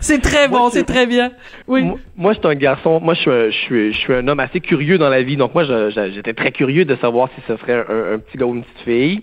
c'est 0.00 0.20
très 0.20 0.48
bon, 0.48 0.70
c'est 0.70 0.84
très 0.84 1.06
bien. 1.06 1.32
Oui. 1.66 1.82
Moi, 1.82 1.98
moi 2.16 2.32
je 2.32 2.38
suis 2.38 2.48
un 2.48 2.54
garçon. 2.54 3.00
Moi, 3.00 3.14
je 3.14 3.50
suis, 3.50 3.92
je 3.92 3.98
suis, 3.98 4.12
un 4.12 4.26
homme 4.28 4.40
assez 4.40 4.60
curieux 4.60 4.98
dans 4.98 5.08
la 5.08 5.22
vie. 5.22 5.36
Donc, 5.36 5.54
moi, 5.54 5.64
j'étais 5.64 6.34
très 6.34 6.52
curieux 6.52 6.84
de 6.84 6.96
savoir 6.96 7.28
si 7.34 7.42
ce 7.46 7.56
serait 7.56 7.74
un, 7.74 8.18
petit 8.18 8.38
gars 8.38 8.46
ou 8.46 8.54
une 8.54 8.62
petite 8.62 8.84
fille. 8.84 9.22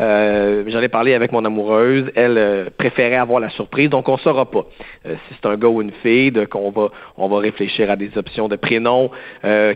Euh, 0.00 0.64
J'en 0.66 0.80
ai 0.80 0.88
parlé 0.88 1.14
avec 1.14 1.32
mon 1.32 1.44
amoureuse. 1.44 2.10
Elle 2.14 2.38
euh, 2.38 2.70
préférait 2.76 3.16
avoir 3.16 3.40
la 3.40 3.50
surprise. 3.50 3.90
Donc, 3.90 4.08
on 4.08 4.16
saura 4.18 4.50
pas 4.50 4.66
euh, 5.06 5.14
si 5.28 5.34
c'est 5.40 5.48
un 5.48 5.56
gars 5.56 5.68
ou 5.68 5.82
une 5.82 5.92
fille. 6.02 6.32
Donc, 6.32 6.54
on 6.54 6.70
va, 6.70 6.90
on 7.16 7.28
va 7.28 7.38
réfléchir 7.38 7.90
à 7.90 7.96
des 7.96 8.10
options 8.16 8.48
de 8.48 8.56
prénoms 8.56 9.10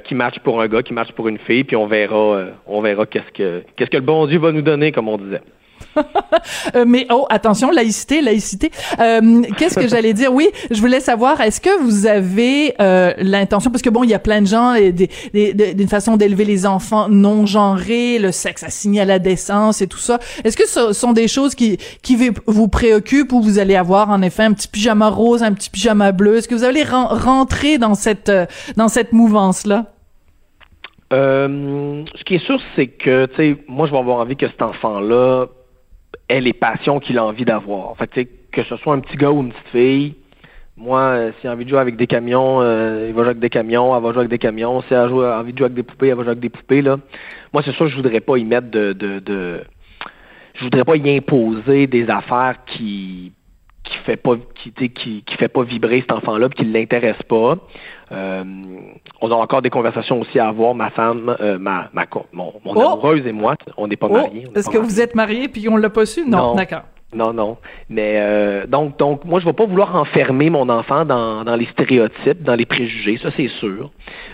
qui 0.05 0.15
matchent 0.15 0.41
pour 0.41 0.61
un 0.61 0.69
gars, 0.69 0.83
qui 0.83 0.93
matchent 0.93 1.13
pour 1.13 1.29
une 1.29 1.39
fille. 1.39 1.65
Puis, 1.65 1.77
on 1.77 1.87
verra, 1.87 2.47
on 2.67 2.81
verra 2.81 3.07
qu'est-ce 3.07 3.33
que, 3.33 3.63
qu'est-ce 3.77 3.91
que 3.91 3.97
le 3.97 4.03
bon 4.03 4.27
Dieu 4.27 4.39
va 4.39 4.53
nous 4.53 4.63
donner, 4.63 4.93
comme 4.93 5.09
on 5.09 5.19
disait. 5.19 5.43
Euh, 6.75 6.85
mais 6.87 7.07
oh, 7.11 7.27
attention, 7.31 7.71
laïcité, 7.71 8.21
laïcité. 8.21 8.71
Euh, 9.01 9.43
Qu'est-ce 9.57 9.79
que 9.79 9.89
j'allais 9.89 10.13
dire? 10.13 10.33
Oui, 10.33 10.49
je 10.71 10.81
voulais 10.81 11.01
savoir, 11.01 11.41
est-ce 11.41 11.61
que 11.61 11.83
vous 11.83 12.07
avez 12.07 12.75
euh, 12.81 13.13
l'intention, 13.19 13.71
parce 13.71 13.83
que 13.83 13.91
bon, 13.91 14.05
il 14.05 14.11
y 14.11 14.15
a 14.15 14.19
plein 14.19 14.43
de 14.43 14.47
gens, 14.47 14.75
d'une 14.75 15.89
façon 15.89 16.17
d'élever 16.17 16.45
les 16.45 16.67
enfants 16.67 17.09
non 17.09 17.47
genrés, 17.47 18.19
le 18.19 18.33
sexe 18.33 18.63
assigné 18.65 19.01
à 19.01 19.05
la 19.05 19.19
décence 19.19 19.81
et 19.81 19.87
tout 19.87 19.99
ça. 19.99 20.19
Est-ce 20.45 20.57
que 20.57 20.69
ce 20.69 20.93
sont 20.93 21.13
des 21.13 21.29
choses 21.29 21.55
qui 21.55 21.79
qui 22.03 22.17
vous 22.47 22.69
préoccupent 22.69 23.33
ou 23.33 23.41
vous 23.41 23.59
allez 23.59 23.77
avoir 23.77 24.11
en 24.11 24.23
effet 24.23 24.45
un 24.45 24.53
petit 24.53 24.69
pyjama 24.69 25.09
rose, 25.09 25.43
un 25.43 25.53
petit 25.53 25.71
pyjama 25.71 26.13
bleu? 26.13 26.37
Est-ce 26.39 26.49
que 26.49 26.55
vous 26.55 26.65
allez 26.65 26.85
rentrer 26.85 27.79
dans 27.79 27.95
cette 27.95 28.33
dans 28.77 28.89
cette 28.89 29.13
mouvance 29.13 29.67
là 29.67 29.87
Euh, 31.13 32.05
ce 32.17 32.25
qui 32.25 32.35
est 32.35 32.45
sûr, 32.45 32.61
c'est 32.75 32.89
que, 32.89 33.27
tu 33.27 33.37
sais, 33.37 33.57
moi, 33.69 33.87
je 33.87 33.93
vais 33.93 33.99
avoir 33.99 34.19
envie 34.19 34.37
que 34.37 34.49
cet 34.49 34.63
enfant-là 34.63 35.47
ait 36.29 36.41
les 36.41 36.53
passions 36.53 37.01
qu'il 37.01 37.19
a 37.19 37.25
envie 37.25 37.45
d'avoir. 37.45 37.97
Fait 37.97 38.29
que, 38.53 38.63
ce 38.63 38.77
soit 38.77 38.95
un 38.95 39.01
petit 39.01 39.17
gars 39.17 39.31
ou 39.31 39.43
une 39.43 39.53
petite 39.53 39.69
fille, 39.69 40.15
moi, 40.79 41.01
euh, 41.01 41.33
s'il 41.41 41.49
a 41.49 41.55
envie 41.55 41.65
de 41.65 41.71
jouer 41.71 41.79
avec 41.79 41.97
des 41.97 42.07
camions, 42.07 42.61
euh, 42.61 43.07
il 43.09 43.15
va 43.15 43.23
jouer 43.23 43.31
avec 43.31 43.39
des 43.39 43.49
camions, 43.49 43.97
elle 43.97 44.03
va 44.03 44.11
jouer 44.11 44.21
avec 44.21 44.31
des 44.31 44.39
camions. 44.39 44.83
S'il 44.83 44.97
a 44.97 45.05
envie 45.05 45.53
de 45.53 45.59
jouer 45.59 45.67
avec 45.67 45.75
des 45.75 45.83
poupées, 45.83 46.09
elle 46.09 46.17
va 46.17 46.23
jouer 46.23 46.33
avec 46.33 46.41
des 46.41 46.51
poupées, 46.51 46.83
là. 46.83 46.99
Moi, 47.53 47.63
c'est 47.65 47.73
sûr 47.73 47.89
je 47.89 47.97
voudrais 47.97 48.21
pas 48.21 48.37
y 48.37 48.45
mettre 48.45 48.71
de, 48.71 48.93
de, 48.93 49.21
de 49.21 49.63
je 50.55 50.65
voudrais 50.65 50.85
pas 50.85 50.97
y 50.97 51.17
imposer 51.17 51.87
des 51.87 52.09
affaires 52.11 52.57
qui 52.67 53.33
qui 53.87 53.97
fait 53.99 54.17
pas 54.17 54.35
qui, 54.55 54.73
qui, 54.73 55.23
qui 55.25 55.37
fait 55.37 55.49
pas 55.49 55.63
vibrer 55.63 56.01
cet 56.01 56.13
enfant-là, 56.13 56.49
qui 56.51 56.65
l'intéresse 56.65 57.23
pas. 57.29 57.57
Euh, 58.13 58.45
on 59.21 59.31
a 59.31 59.35
encore 59.35 59.63
des 59.63 59.71
conversations 59.71 60.21
aussi 60.21 60.39
à 60.39 60.49
avoir, 60.49 60.75
ma 60.75 60.91
femme, 60.91 61.35
euh, 61.41 61.59
ma, 61.59 61.89
ma 61.93 62.05
mon, 62.33 62.53
mon 62.65 62.75
Oh! 62.77 62.81
amoureuse 62.93 63.27
et 63.27 63.33
moi, 63.33 63.57
on 63.77 63.89
n'est 63.89 63.97
pas 63.97 64.07
Oh, 64.11 64.15
mariés. 64.15 64.45
Est-ce 64.55 64.69
que 64.69 64.75
mariés. 64.77 64.89
vous 64.89 65.01
êtes 65.01 65.15
mariés 65.15 65.49
puis 65.49 65.69
on 65.69 65.77
l'a 65.77 65.91
pas 65.91 66.07
su? 66.07 66.25
Non, 66.25 66.39
Non. 66.39 66.55
d'accord. 66.55 66.83
Non, 67.15 67.33
non. 67.33 67.57
Mais 67.89 68.15
euh, 68.17 68.67
donc, 68.67 68.99
donc, 68.99 69.25
moi, 69.25 69.41
je 69.41 69.47
vais 69.47 69.53
pas 69.53 69.65
vouloir 69.65 69.95
enfermer 69.97 70.51
mon 70.51 70.69
enfant 70.69 71.05
dans, 71.05 71.45
dans 71.45 71.57
les 71.57 71.67
stéréotypes, 71.67 72.43
dans 72.43 72.55
les 72.57 72.67
préjugés, 72.67 73.19
ça 73.23 73.31
c'est 73.37 73.49
sûr. 73.49 73.91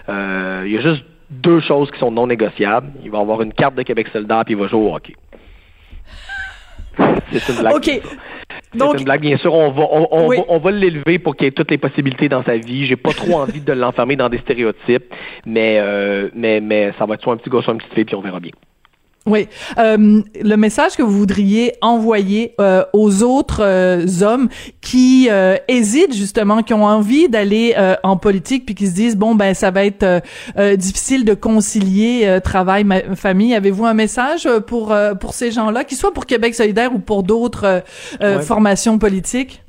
Euh, 0.08 0.62
Il 0.66 0.72
y 0.72 0.78
a 0.78 0.80
juste 0.80 1.04
deux 1.30 1.60
choses 1.60 1.90
qui 1.90 1.98
sont 1.98 2.10
non 2.10 2.26
négociables. 2.26 2.90
Il 3.04 3.10
va 3.10 3.20
avoir 3.20 3.40
une 3.42 3.52
carte 3.52 3.74
de 3.74 3.82
Québec 3.82 4.08
soldat 4.12 4.42
puis 4.44 4.54
il 4.54 4.60
va 4.60 4.66
jouer 4.68 4.80
au 4.80 4.94
hockey. 4.94 5.14
C'est 7.32 7.52
une 7.52 7.60
blague. 7.60 7.74
OK. 7.76 7.90
C'est 8.72 8.78
Donc, 8.78 8.98
une 8.98 9.04
blague, 9.04 9.20
bien 9.20 9.36
sûr. 9.36 9.52
On 9.54 9.70
va, 9.70 9.82
on, 9.90 10.08
on 10.10 10.28
Oui. 10.28 10.38
va 10.62 10.70
l'élever 10.70 11.18
pour 11.18 11.36
qu'il 11.36 11.46
ait 11.46 11.50
toutes 11.50 11.70
les 11.70 11.78
possibilités 11.78 12.28
dans 12.28 12.42
sa 12.42 12.56
vie. 12.56 12.86
J'ai 12.86 12.96
pas 12.96 13.12
trop 13.12 13.34
envie 13.40 13.60
de 13.60 13.72
l'enfermer 13.72 14.16
dans 14.16 14.28
des 14.28 14.38
stéréotypes, 14.38 15.12
mais, 15.46 15.78
euh, 15.80 16.28
mais, 16.34 16.60
mais 16.60 16.92
ça 16.98 17.04
va 17.06 17.14
être 17.14 17.22
soit 17.22 17.34
un 17.34 17.36
petit 17.36 17.50
gars, 17.50 17.60
soit 17.62 17.74
une 17.74 17.78
petite 17.80 17.94
fille, 17.94 18.04
puis 18.04 18.14
on 18.14 18.22
verra 18.22 18.40
bien. 18.40 18.52
Oui. 19.24 19.46
Euh, 19.78 20.20
le 20.42 20.56
message 20.56 20.96
que 20.96 21.02
vous 21.02 21.16
voudriez 21.16 21.74
envoyer 21.80 22.54
euh, 22.60 22.84
aux 22.92 23.22
autres 23.22 23.62
euh, 23.62 24.04
hommes 24.22 24.48
qui 24.80 25.28
hésitent 25.68 26.14
justement, 26.14 26.62
qui 26.62 26.74
ont 26.74 26.84
envie 26.84 27.28
d'aller 27.28 27.74
en 28.02 28.16
politique, 28.16 28.66
puis 28.66 28.74
qui 28.74 28.86
se 28.88 28.94
disent 28.94 29.16
bon 29.16 29.34
ben 29.34 29.54
ça 29.54 29.70
va 29.70 29.84
être 29.84 30.22
difficile 30.76 31.24
de 31.24 31.34
concilier 31.34 32.38
travail, 32.42 32.84
ma- 32.84 33.14
famille. 33.14 33.54
Avez-vous 33.54 33.86
un 33.86 33.94
message 33.94 34.48
pour 34.66 34.92
pour 35.20 35.34
ces 35.34 35.50
gens-là, 35.52 35.84
qui 35.84 35.94
soit 35.94 36.12
pour 36.12 36.26
Québec 36.26 36.54
solidaire 36.54 36.92
ou 36.94 36.98
pour 36.98 37.22
d'autres 37.22 37.82
Ouais. 38.20 38.42
formations 38.42 38.98
politiques? 38.98 39.62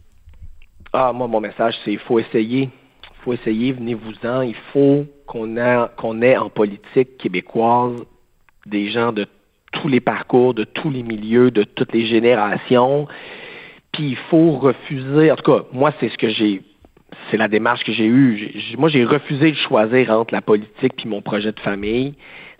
Ah, 0.93 1.11
moi, 1.13 1.27
mon 1.27 1.39
message, 1.39 1.75
c'est 1.85 1.93
il 1.93 1.99
faut 1.99 2.19
essayer. 2.19 2.69
Il 3.03 3.23
faut 3.23 3.33
essayer, 3.33 3.71
venez-vous-en. 3.71 4.41
Il 4.41 4.55
faut 4.73 5.05
qu'on 5.25 5.57
ait, 5.57 5.77
qu'on 5.97 6.21
ait 6.21 6.37
en 6.37 6.49
politique 6.49 7.17
québécoise 7.17 7.93
des 8.65 8.91
gens 8.91 9.11
de 9.11 9.25
tous 9.73 9.87
les 9.87 9.99
parcours, 9.99 10.53
de 10.53 10.63
tous 10.63 10.89
les 10.89 11.03
milieux, 11.03 11.51
de 11.51 11.63
toutes 11.63 11.93
les 11.93 12.05
générations. 12.05 13.07
Puis 13.91 14.09
il 14.09 14.15
faut 14.15 14.51
refuser, 14.51 15.31
en 15.31 15.35
tout 15.35 15.51
cas, 15.51 15.65
moi, 15.73 15.91
c'est 15.99 16.09
ce 16.09 16.17
que 16.17 16.29
j'ai, 16.29 16.61
c'est 17.29 17.37
la 17.37 17.47
démarche 17.47 17.83
que 17.83 17.91
j'ai 17.91 18.07
eue. 18.07 18.51
Moi, 18.77 18.89
j'ai 18.89 19.03
refusé 19.03 19.51
de 19.51 19.57
choisir 19.57 20.11
entre 20.11 20.33
la 20.33 20.41
politique 20.41 20.93
puis 20.97 21.07
mon 21.07 21.21
projet 21.21 21.51
de 21.51 21.59
famille. 21.59 22.13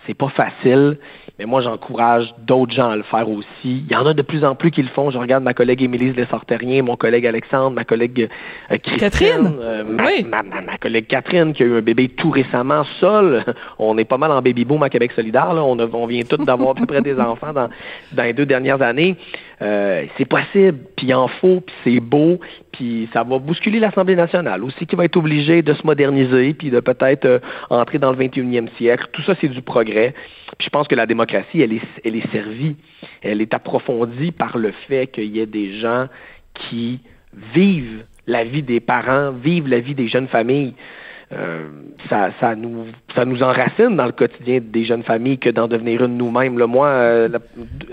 C'est 0.05 0.13
pas 0.13 0.29
facile, 0.29 0.97
mais 1.39 1.45
moi, 1.45 1.61
j'encourage 1.61 2.31
d'autres 2.45 2.71
gens 2.73 2.91
à 2.91 2.95
le 2.95 3.01
faire 3.01 3.27
aussi. 3.27 3.47
Il 3.63 3.91
y 3.91 3.95
en 3.95 4.05
a 4.05 4.13
de 4.13 4.21
plus 4.21 4.45
en 4.45 4.53
plus 4.53 4.69
qui 4.69 4.83
le 4.83 4.89
font. 4.89 5.09
Je 5.09 5.17
regarde 5.17 5.43
ma 5.43 5.55
collègue 5.55 5.81
Émilie 5.81 6.13
Lessartérien, 6.13 6.83
mon 6.83 6.95
collègue 6.95 7.25
Alexandre, 7.25 7.71
ma 7.71 7.83
collègue 7.83 8.29
euh, 8.71 8.77
Christine, 8.77 8.97
Catherine? 8.99 9.51
euh, 9.59 9.83
ma, 9.83 10.03
Oui. 10.05 10.23
ma, 10.29 10.43
ma- 10.43 10.61
ma 10.61 10.77
collègue 10.77 11.07
Catherine 11.07 11.53
qui 11.53 11.63
a 11.63 11.65
eu 11.65 11.77
un 11.77 11.81
bébé 11.81 12.09
tout 12.09 12.29
récemment 12.29 12.83
seul. 12.99 13.43
On 13.79 13.97
est 13.97 14.05
pas 14.05 14.17
mal 14.19 14.31
en 14.31 14.41
baby 14.43 14.63
boom 14.63 14.83
à 14.83 14.89
Québec 14.89 15.11
solidaire. 15.13 15.53
Là. 15.55 15.63
On, 15.63 15.79
a- 15.79 15.87
on 15.91 16.05
vient 16.05 16.21
tous 16.21 16.37
d'avoir 16.37 16.69
à 16.71 16.75
peu 16.75 16.85
près 16.85 17.01
des 17.01 17.19
enfants 17.19 17.51
dans, 17.51 17.69
dans 18.11 18.23
les 18.23 18.33
deux 18.33 18.45
dernières 18.45 18.81
années. 18.83 19.15
Euh, 19.61 20.05
c'est 20.17 20.25
possible, 20.25 20.79
puis 20.95 21.07
il 21.07 21.13
en 21.13 21.27
faut, 21.27 21.61
puis 21.61 21.75
c'est 21.83 21.99
beau, 21.99 22.39
puis 22.71 23.07
ça 23.13 23.23
va 23.23 23.37
bousculer 23.37 23.79
l'Assemblée 23.79 24.15
nationale 24.15 24.63
aussi 24.63 24.85
qui 24.85 24.95
va 24.95 25.05
être 25.05 25.17
obligée 25.17 25.61
de 25.61 25.73
se 25.73 25.85
moderniser, 25.85 26.53
puis 26.53 26.69
de 26.69 26.79
peut-être 26.79 27.25
euh, 27.25 27.39
entrer 27.69 27.99
dans 27.99 28.11
le 28.11 28.17
21e 28.17 28.67
siècle. 28.77 29.07
Tout 29.11 29.21
ça, 29.23 29.35
c'est 29.39 29.47
du 29.47 29.61
progrès. 29.61 30.13
Puis 30.57 30.65
je 30.65 30.69
pense 30.69 30.87
que 30.87 30.95
la 30.95 31.05
démocratie, 31.05 31.61
elle 31.61 31.73
est, 31.73 31.81
elle 32.03 32.15
est 32.15 32.31
servie, 32.31 32.75
elle 33.21 33.41
est 33.41 33.53
approfondie 33.53 34.31
par 34.31 34.57
le 34.57 34.71
fait 34.87 35.07
qu'il 35.07 35.35
y 35.35 35.39
ait 35.39 35.45
des 35.45 35.79
gens 35.79 36.07
qui 36.53 36.99
vivent 37.53 38.05
la 38.27 38.43
vie 38.43 38.63
des 38.63 38.79
parents, 38.79 39.31
vivent 39.31 39.67
la 39.67 39.79
vie 39.79 39.95
des 39.95 40.07
jeunes 40.07 40.27
familles. 40.27 40.73
Euh, 41.35 41.67
ça, 42.09 42.29
ça, 42.39 42.55
nous, 42.55 42.85
ça 43.15 43.25
nous 43.25 43.41
enracine 43.43 43.95
dans 43.95 44.05
le 44.05 44.11
quotidien 44.11 44.59
des 44.61 44.83
jeunes 44.83 45.03
familles 45.03 45.37
que 45.39 45.49
d'en 45.49 45.67
devenir 45.67 46.03
une 46.03 46.17
nous-mêmes. 46.17 46.57
Là, 46.59 46.67
moi, 46.67 46.87
euh, 46.87 47.27
la- 47.27 47.39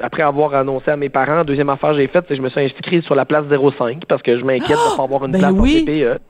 après 0.03 0.23
avoir 0.23 0.55
annoncé 0.55 0.91
à 0.91 0.97
mes 0.97 1.09
parents, 1.09 1.45
deuxième 1.45 1.69
affaire 1.71 1.91
que 1.91 1.97
j'ai 1.97 2.07
faite, 2.09 2.25
c'est 2.29 2.35
que 2.35 2.39
je 2.39 2.43
me 2.43 2.49
suis 2.49 2.61
inscrit 2.61 3.03
sur 3.03 3.15
la 3.15 3.25
place 3.25 3.45
05 3.49 4.05
parce 4.07 4.23
que 4.23 4.39
je 4.39 4.45
m'inquiète 4.45 4.69
de 4.71 4.93
ne 4.93 4.97
pas 4.97 5.03
avoir 5.05 5.25
une 5.25 5.33
ben 5.33 5.39
place 5.39 5.53
oui. 5.57 5.83
en 5.83 5.91
CPE. 6.17 6.21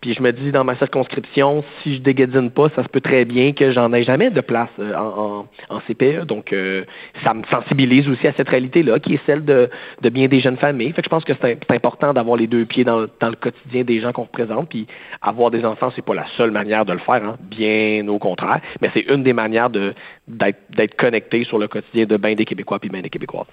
Puis 0.00 0.14
je 0.14 0.22
me 0.22 0.32
dis 0.32 0.52
dans 0.52 0.64
ma 0.64 0.76
circonscription, 0.76 1.64
si 1.82 1.96
je 1.96 2.00
dégadine 2.00 2.50
pas, 2.50 2.68
ça 2.70 2.82
se 2.82 2.88
peut 2.88 3.00
très 3.00 3.24
bien 3.24 3.52
que 3.52 3.72
j'en 3.72 3.92
ai 3.92 4.02
jamais 4.04 4.30
de 4.30 4.40
place 4.40 4.70
euh, 4.78 4.94
en, 4.94 5.46
en, 5.70 5.76
en 5.76 5.80
CPE. 5.80 6.24
Donc 6.26 6.52
euh, 6.52 6.84
ça 7.24 7.34
me 7.34 7.42
sensibilise 7.44 8.08
aussi 8.08 8.26
à 8.26 8.32
cette 8.32 8.48
réalité-là, 8.48 8.98
qui 8.98 9.14
est 9.14 9.20
celle 9.26 9.44
de, 9.44 9.70
de 10.02 10.08
bien 10.08 10.28
des 10.28 10.40
jeunes 10.40 10.56
familles. 10.56 10.92
Fait 10.92 11.02
que 11.02 11.06
je 11.06 11.10
pense 11.10 11.24
que 11.24 11.32
c'est 11.40 11.70
important 11.70 12.12
d'avoir 12.12 12.36
les 12.36 12.46
deux 12.46 12.64
pieds 12.64 12.84
dans, 12.84 13.06
dans 13.20 13.28
le 13.28 13.36
quotidien 13.36 13.84
des 13.84 14.00
gens 14.00 14.12
qu'on 14.12 14.22
représente. 14.22 14.68
Puis 14.68 14.86
avoir 15.22 15.50
des 15.50 15.64
enfants, 15.64 15.90
c'est 15.94 16.04
pas 16.04 16.14
la 16.14 16.26
seule 16.36 16.50
manière 16.50 16.84
de 16.84 16.92
le 16.92 16.98
faire, 16.98 17.24
hein. 17.24 17.36
bien 17.42 18.06
au 18.08 18.18
contraire. 18.18 18.60
Mais 18.80 18.90
c'est 18.94 19.06
une 19.12 19.22
des 19.22 19.32
manières 19.32 19.70
d'être 19.70 20.96
connecté 20.96 21.44
sur 21.44 21.58
le 21.58 21.68
quotidien 21.68 22.06
de 22.06 22.16
bien 22.16 22.34
des 22.34 22.44
Québécois 22.44 22.78
puis 22.78 22.90
bien 22.90 23.02
des 23.02 23.10
Québécoises. 23.10 23.46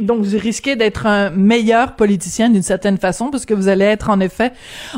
Donc, 0.00 0.22
vous 0.22 0.36
risquez 0.38 0.74
d'être 0.74 1.06
un 1.06 1.30
meilleur 1.30 1.94
politicien 1.94 2.48
d'une 2.50 2.62
certaine 2.64 2.98
façon, 2.98 3.30
parce 3.30 3.46
que 3.46 3.54
vous 3.54 3.68
allez 3.68 3.84
être 3.84 4.10
en 4.10 4.18
effet 4.18 4.52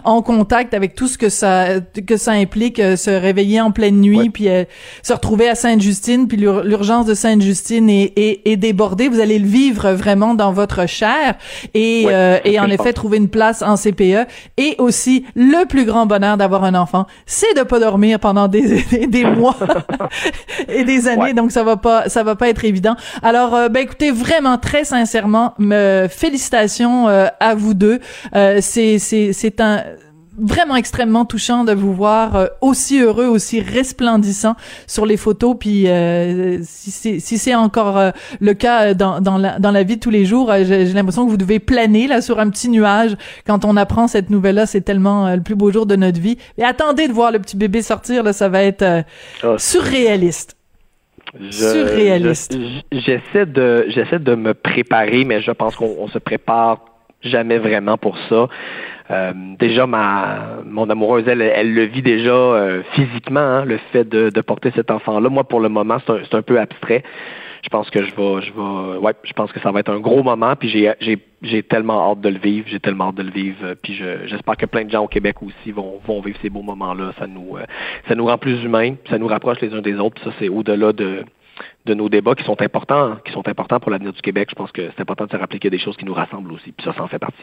en 0.04 0.22
contact 0.22 0.72
avec 0.72 0.94
tout 0.94 1.06
ce 1.06 1.18
que 1.18 1.28
ça 1.28 1.66
que 2.06 2.16
ça 2.16 2.32
implique, 2.32 2.80
euh, 2.80 2.96
se 2.96 3.10
réveiller 3.10 3.60
en 3.60 3.72
pleine 3.72 4.00
nuit, 4.00 4.16
Ouais. 4.18 4.30
puis 4.32 4.48
euh, 4.48 4.64
se 5.02 5.12
retrouver 5.12 5.48
à 5.50 5.54
Sainte-Justine, 5.54 6.28
puis 6.28 6.38
l'ur- 6.38 6.64
l'urgence 6.64 7.04
de 7.04 7.12
Sainte-Justine 7.12 7.90
est, 7.90 8.12
est, 8.16 8.40
est 8.46 8.56
débordée. 8.56 9.08
Vous 9.08 9.20
allez 9.20 9.38
le 9.38 9.46
vivre 9.46 9.90
vraiment 9.92 10.32
dans 10.34 10.52
votre 10.52 10.86
chair, 10.88 11.34
et, 11.74 12.04
Ouais, 12.06 12.14
euh, 12.14 12.38
et 12.44 12.58
en 12.58 12.66
effet 12.68 12.84
pense. 12.84 12.94
trouver 12.94 13.18
une 13.18 13.28
place 13.28 13.60
en 13.62 13.76
CPE. 13.76 14.26
Et 14.56 14.76
aussi, 14.78 15.26
le 15.34 15.66
plus 15.66 15.84
grand 15.84 16.06
bonheur 16.06 16.38
d'avoir 16.38 16.64
un 16.64 16.74
enfant, 16.74 17.06
c'est 17.26 17.54
de 17.54 17.64
pas 17.64 17.80
dormir 17.80 18.18
pendant 18.18 18.48
des, 18.48 18.82
des, 18.90 19.06
des 19.06 19.24
mois 19.24 19.56
et 20.68 20.84
des 20.84 21.06
années. 21.08 21.20
Ouais. 21.22 21.34
Donc 21.34 21.52
ça 21.52 21.62
va 21.64 21.76
pas, 21.76 22.08
ça 22.08 22.22
va 22.22 22.34
pas 22.34 22.48
être 22.48 22.64
évident. 22.64 22.96
Alors, 23.22 23.54
euh, 23.54 23.68
ben 23.68 23.80
écoutez, 23.82 24.10
vraiment 24.10 24.56
très 24.56 24.85
sincèrement, 24.86 25.54
me 25.58 26.06
félicitations 26.08 27.08
euh, 27.08 27.26
à 27.40 27.54
vous 27.54 27.74
deux. 27.74 28.00
Euh, 28.34 28.58
c'est 28.60 28.98
c'est 28.98 29.32
c'est 29.32 29.60
un 29.60 29.82
vraiment 30.38 30.76
extrêmement 30.76 31.24
touchant 31.24 31.64
de 31.64 31.72
vous 31.72 31.94
voir 31.94 32.36
euh, 32.36 32.46
aussi 32.60 33.00
heureux, 33.00 33.26
aussi 33.26 33.60
resplendissant 33.60 34.54
sur 34.86 35.06
les 35.06 35.16
photos. 35.16 35.56
Puis 35.58 35.88
euh, 35.88 36.58
si 36.62 36.90
c'est 36.90 37.20
si 37.20 37.38
c'est 37.38 37.54
encore 37.54 37.96
euh, 37.96 38.10
le 38.40 38.54
cas 38.54 38.92
dans 38.94 39.20
dans 39.20 39.38
la 39.38 39.58
dans 39.58 39.70
la 39.70 39.82
vie 39.82 39.96
de 39.96 40.00
tous 40.00 40.10
les 40.10 40.26
jours, 40.26 40.50
euh, 40.50 40.62
j'ai 40.64 40.86
j'ai 40.86 40.92
l'impression 40.92 41.24
que 41.24 41.30
vous 41.30 41.36
devez 41.38 41.58
planer 41.58 42.06
là 42.06 42.20
sur 42.20 42.38
un 42.38 42.50
petit 42.50 42.68
nuage 42.68 43.16
quand 43.46 43.64
on 43.64 43.76
apprend 43.76 44.08
cette 44.08 44.30
nouvelle-là. 44.30 44.66
C'est 44.66 44.82
tellement 44.82 45.26
euh, 45.26 45.36
le 45.36 45.42
plus 45.42 45.54
beau 45.54 45.70
jour 45.72 45.86
de 45.86 45.96
notre 45.96 46.20
vie. 46.20 46.36
Et 46.58 46.64
attendez 46.64 47.08
de 47.08 47.12
voir 47.12 47.32
le 47.32 47.38
petit 47.38 47.56
bébé 47.56 47.80
sortir 47.82 48.22
là, 48.22 48.32
ça 48.32 48.48
va 48.48 48.62
être 48.62 48.82
euh, 48.82 49.02
Ah, 49.42 49.54
surréaliste. 49.58 50.55
Je- 51.40 51.50
Surréaliste. 51.52 52.54
je- 52.92 52.98
J'essaie 52.98 53.46
de, 53.46 53.86
j'essaie 53.88 54.18
de 54.18 54.34
me 54.34 54.54
préparer, 54.54 55.24
mais 55.24 55.40
je 55.40 55.50
pense 55.50 55.76
qu'on 55.76 55.94
on 55.98 56.08
se 56.08 56.18
prépare 56.18 56.80
jamais 57.22 57.58
vraiment 57.58 57.96
pour 57.98 58.16
ça. 58.28 58.48
Euh, 59.10 59.32
déjà, 59.58 59.86
ma, 59.86 60.58
mon 60.64 60.88
amoureuse, 60.90 61.24
elle, 61.28 61.40
elle 61.42 61.72
le 61.74 61.84
vit 61.84 62.02
déjà 62.02 62.30
euh, 62.32 62.82
physiquement, 62.92 63.40
hein, 63.40 63.64
le 63.64 63.78
fait 63.92 64.04
de, 64.04 64.30
de 64.30 64.40
porter 64.40 64.72
cet 64.74 64.90
enfant-là. 64.90 65.28
Moi, 65.28 65.44
pour 65.44 65.60
le 65.60 65.68
moment, 65.68 65.98
c'est 66.04 66.12
un, 66.12 66.18
c'est 66.28 66.36
un 66.36 66.42
peu 66.42 66.58
abstrait. 66.58 67.02
Je 67.66 67.70
pense 67.70 67.90
que 67.90 67.98
je 68.04 68.14
vais, 68.14 68.42
je 68.46 68.52
vais, 68.52 68.98
ouais, 68.98 69.12
je 69.24 69.32
pense 69.32 69.50
que 69.50 69.58
ça 69.58 69.72
va 69.72 69.80
être 69.80 69.90
un 69.90 69.98
gros 69.98 70.22
moment. 70.22 70.54
Puis 70.54 70.68
j'ai, 70.68 70.92
j'ai, 71.00 71.18
j'ai 71.42 71.64
tellement 71.64 72.12
hâte 72.12 72.20
de 72.20 72.28
le 72.28 72.38
vivre. 72.38 72.68
J'ai 72.70 72.78
tellement 72.78 73.08
hâte 73.08 73.16
de 73.16 73.24
le 73.24 73.32
vivre. 73.32 73.56
euh, 73.64 73.74
Puis 73.82 73.96
je, 73.96 74.24
j'espère 74.28 74.56
que 74.56 74.66
plein 74.66 74.84
de 74.84 74.90
gens 74.90 75.02
au 75.02 75.08
Québec 75.08 75.42
aussi 75.42 75.72
vont, 75.72 75.98
vont 76.06 76.20
vivre 76.20 76.38
ces 76.40 76.48
beaux 76.48 76.62
moments-là. 76.62 77.12
Ça 77.18 77.26
nous, 77.26 77.56
euh, 77.56 77.64
ça 78.06 78.14
nous 78.14 78.24
rend 78.26 78.38
plus 78.38 78.62
humains. 78.62 78.94
Ça 79.10 79.18
nous 79.18 79.26
rapproche 79.26 79.60
les 79.60 79.74
uns 79.74 79.80
des 79.82 79.96
autres. 79.96 80.22
Ça, 80.22 80.30
c'est 80.38 80.48
au-delà 80.48 80.92
de, 80.92 81.24
de 81.86 81.94
nos 81.94 82.08
débats 82.08 82.36
qui 82.36 82.44
sont 82.44 82.62
importants, 82.62 83.16
qui 83.24 83.32
sont 83.32 83.48
importants 83.48 83.80
pour 83.80 83.90
l'avenir 83.90 84.12
du 84.12 84.22
Québec. 84.22 84.46
Je 84.50 84.54
pense 84.54 84.70
que 84.70 84.88
c'est 84.94 85.02
important 85.02 85.24
de 85.26 85.32
se 85.32 85.36
rappeler 85.36 85.58
qu'il 85.58 85.72
y 85.72 85.74
a 85.74 85.76
des 85.76 85.82
choses 85.84 85.96
qui 85.96 86.04
nous 86.04 86.14
rassemblent 86.14 86.52
aussi. 86.52 86.70
Puis 86.70 86.84
ça, 86.84 86.94
ça 86.96 87.02
en 87.02 87.08
fait 87.08 87.18
partie. 87.18 87.42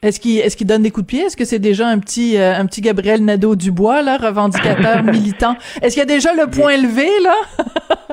Est-ce 0.00 0.20
qu'il 0.20 0.38
est-ce 0.38 0.56
qu'il 0.56 0.68
donne 0.68 0.82
des 0.84 0.92
coups 0.92 1.06
de 1.06 1.10
pied? 1.10 1.22
Est-ce 1.22 1.36
que 1.36 1.44
c'est 1.44 1.58
déjà 1.58 1.88
un 1.88 1.98
petit 1.98 2.36
euh, 2.38 2.54
un 2.54 2.66
petit 2.66 2.80
Gabriel 2.80 3.24
Nadeau 3.24 3.56
Dubois 3.56 4.02
là, 4.02 4.16
revendicateur 4.18 5.02
militant? 5.02 5.56
Est-ce 5.82 5.94
qu'il 5.94 5.98
y 5.98 6.02
a 6.02 6.04
déjà 6.06 6.32
le 6.34 6.48
point 6.48 6.76
levé 6.76 7.08
là? 7.24 7.34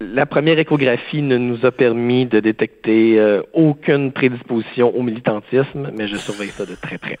La 0.00 0.26
première 0.26 0.58
échographie 0.58 1.22
ne 1.22 1.36
nous 1.36 1.66
a 1.66 1.72
permis 1.72 2.26
de 2.26 2.38
détecter 2.38 3.18
euh, 3.18 3.42
aucune 3.52 4.12
prédisposition 4.12 4.96
au 4.96 5.02
militantisme, 5.02 5.90
mais 5.92 6.06
je 6.06 6.16
surveille 6.16 6.50
ça 6.50 6.64
de 6.64 6.76
très 6.76 6.98
près. 6.98 7.18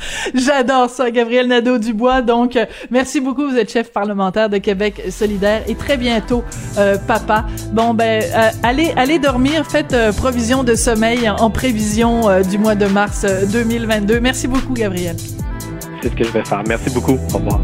J'adore 0.34 0.90
ça, 0.90 1.10
Gabriel 1.10 1.46
Nadeau-Dubois. 1.48 2.22
Donc, 2.22 2.56
euh, 2.56 2.66
merci 2.90 3.20
beaucoup. 3.20 3.48
Vous 3.48 3.56
êtes 3.56 3.70
chef 3.70 3.92
parlementaire 3.92 4.48
de 4.48 4.58
Québec 4.58 5.02
solidaire 5.10 5.62
et 5.68 5.74
très 5.74 5.96
bientôt, 5.96 6.44
euh, 6.78 6.96
papa. 7.06 7.46
Bon, 7.72 7.94
ben, 7.94 8.22
euh, 8.22 8.48
allez, 8.62 8.92
allez 8.96 9.18
dormir. 9.18 9.66
Faites 9.66 9.96
provision 10.16 10.64
de 10.64 10.74
sommeil 10.74 11.28
en 11.28 11.50
prévision 11.50 12.22
du 12.48 12.58
mois 12.58 12.74
de 12.74 12.86
mars 12.86 13.26
2022. 13.52 14.20
Merci 14.20 14.48
beaucoup, 14.48 14.74
Gabriel. 14.74 15.16
C'est 16.02 16.08
ce 16.08 16.14
que 16.14 16.24
je 16.24 16.30
vais 16.30 16.44
faire. 16.44 16.62
Merci 16.66 16.90
beaucoup. 16.90 17.18
Au 17.34 17.38
revoir. 17.38 17.60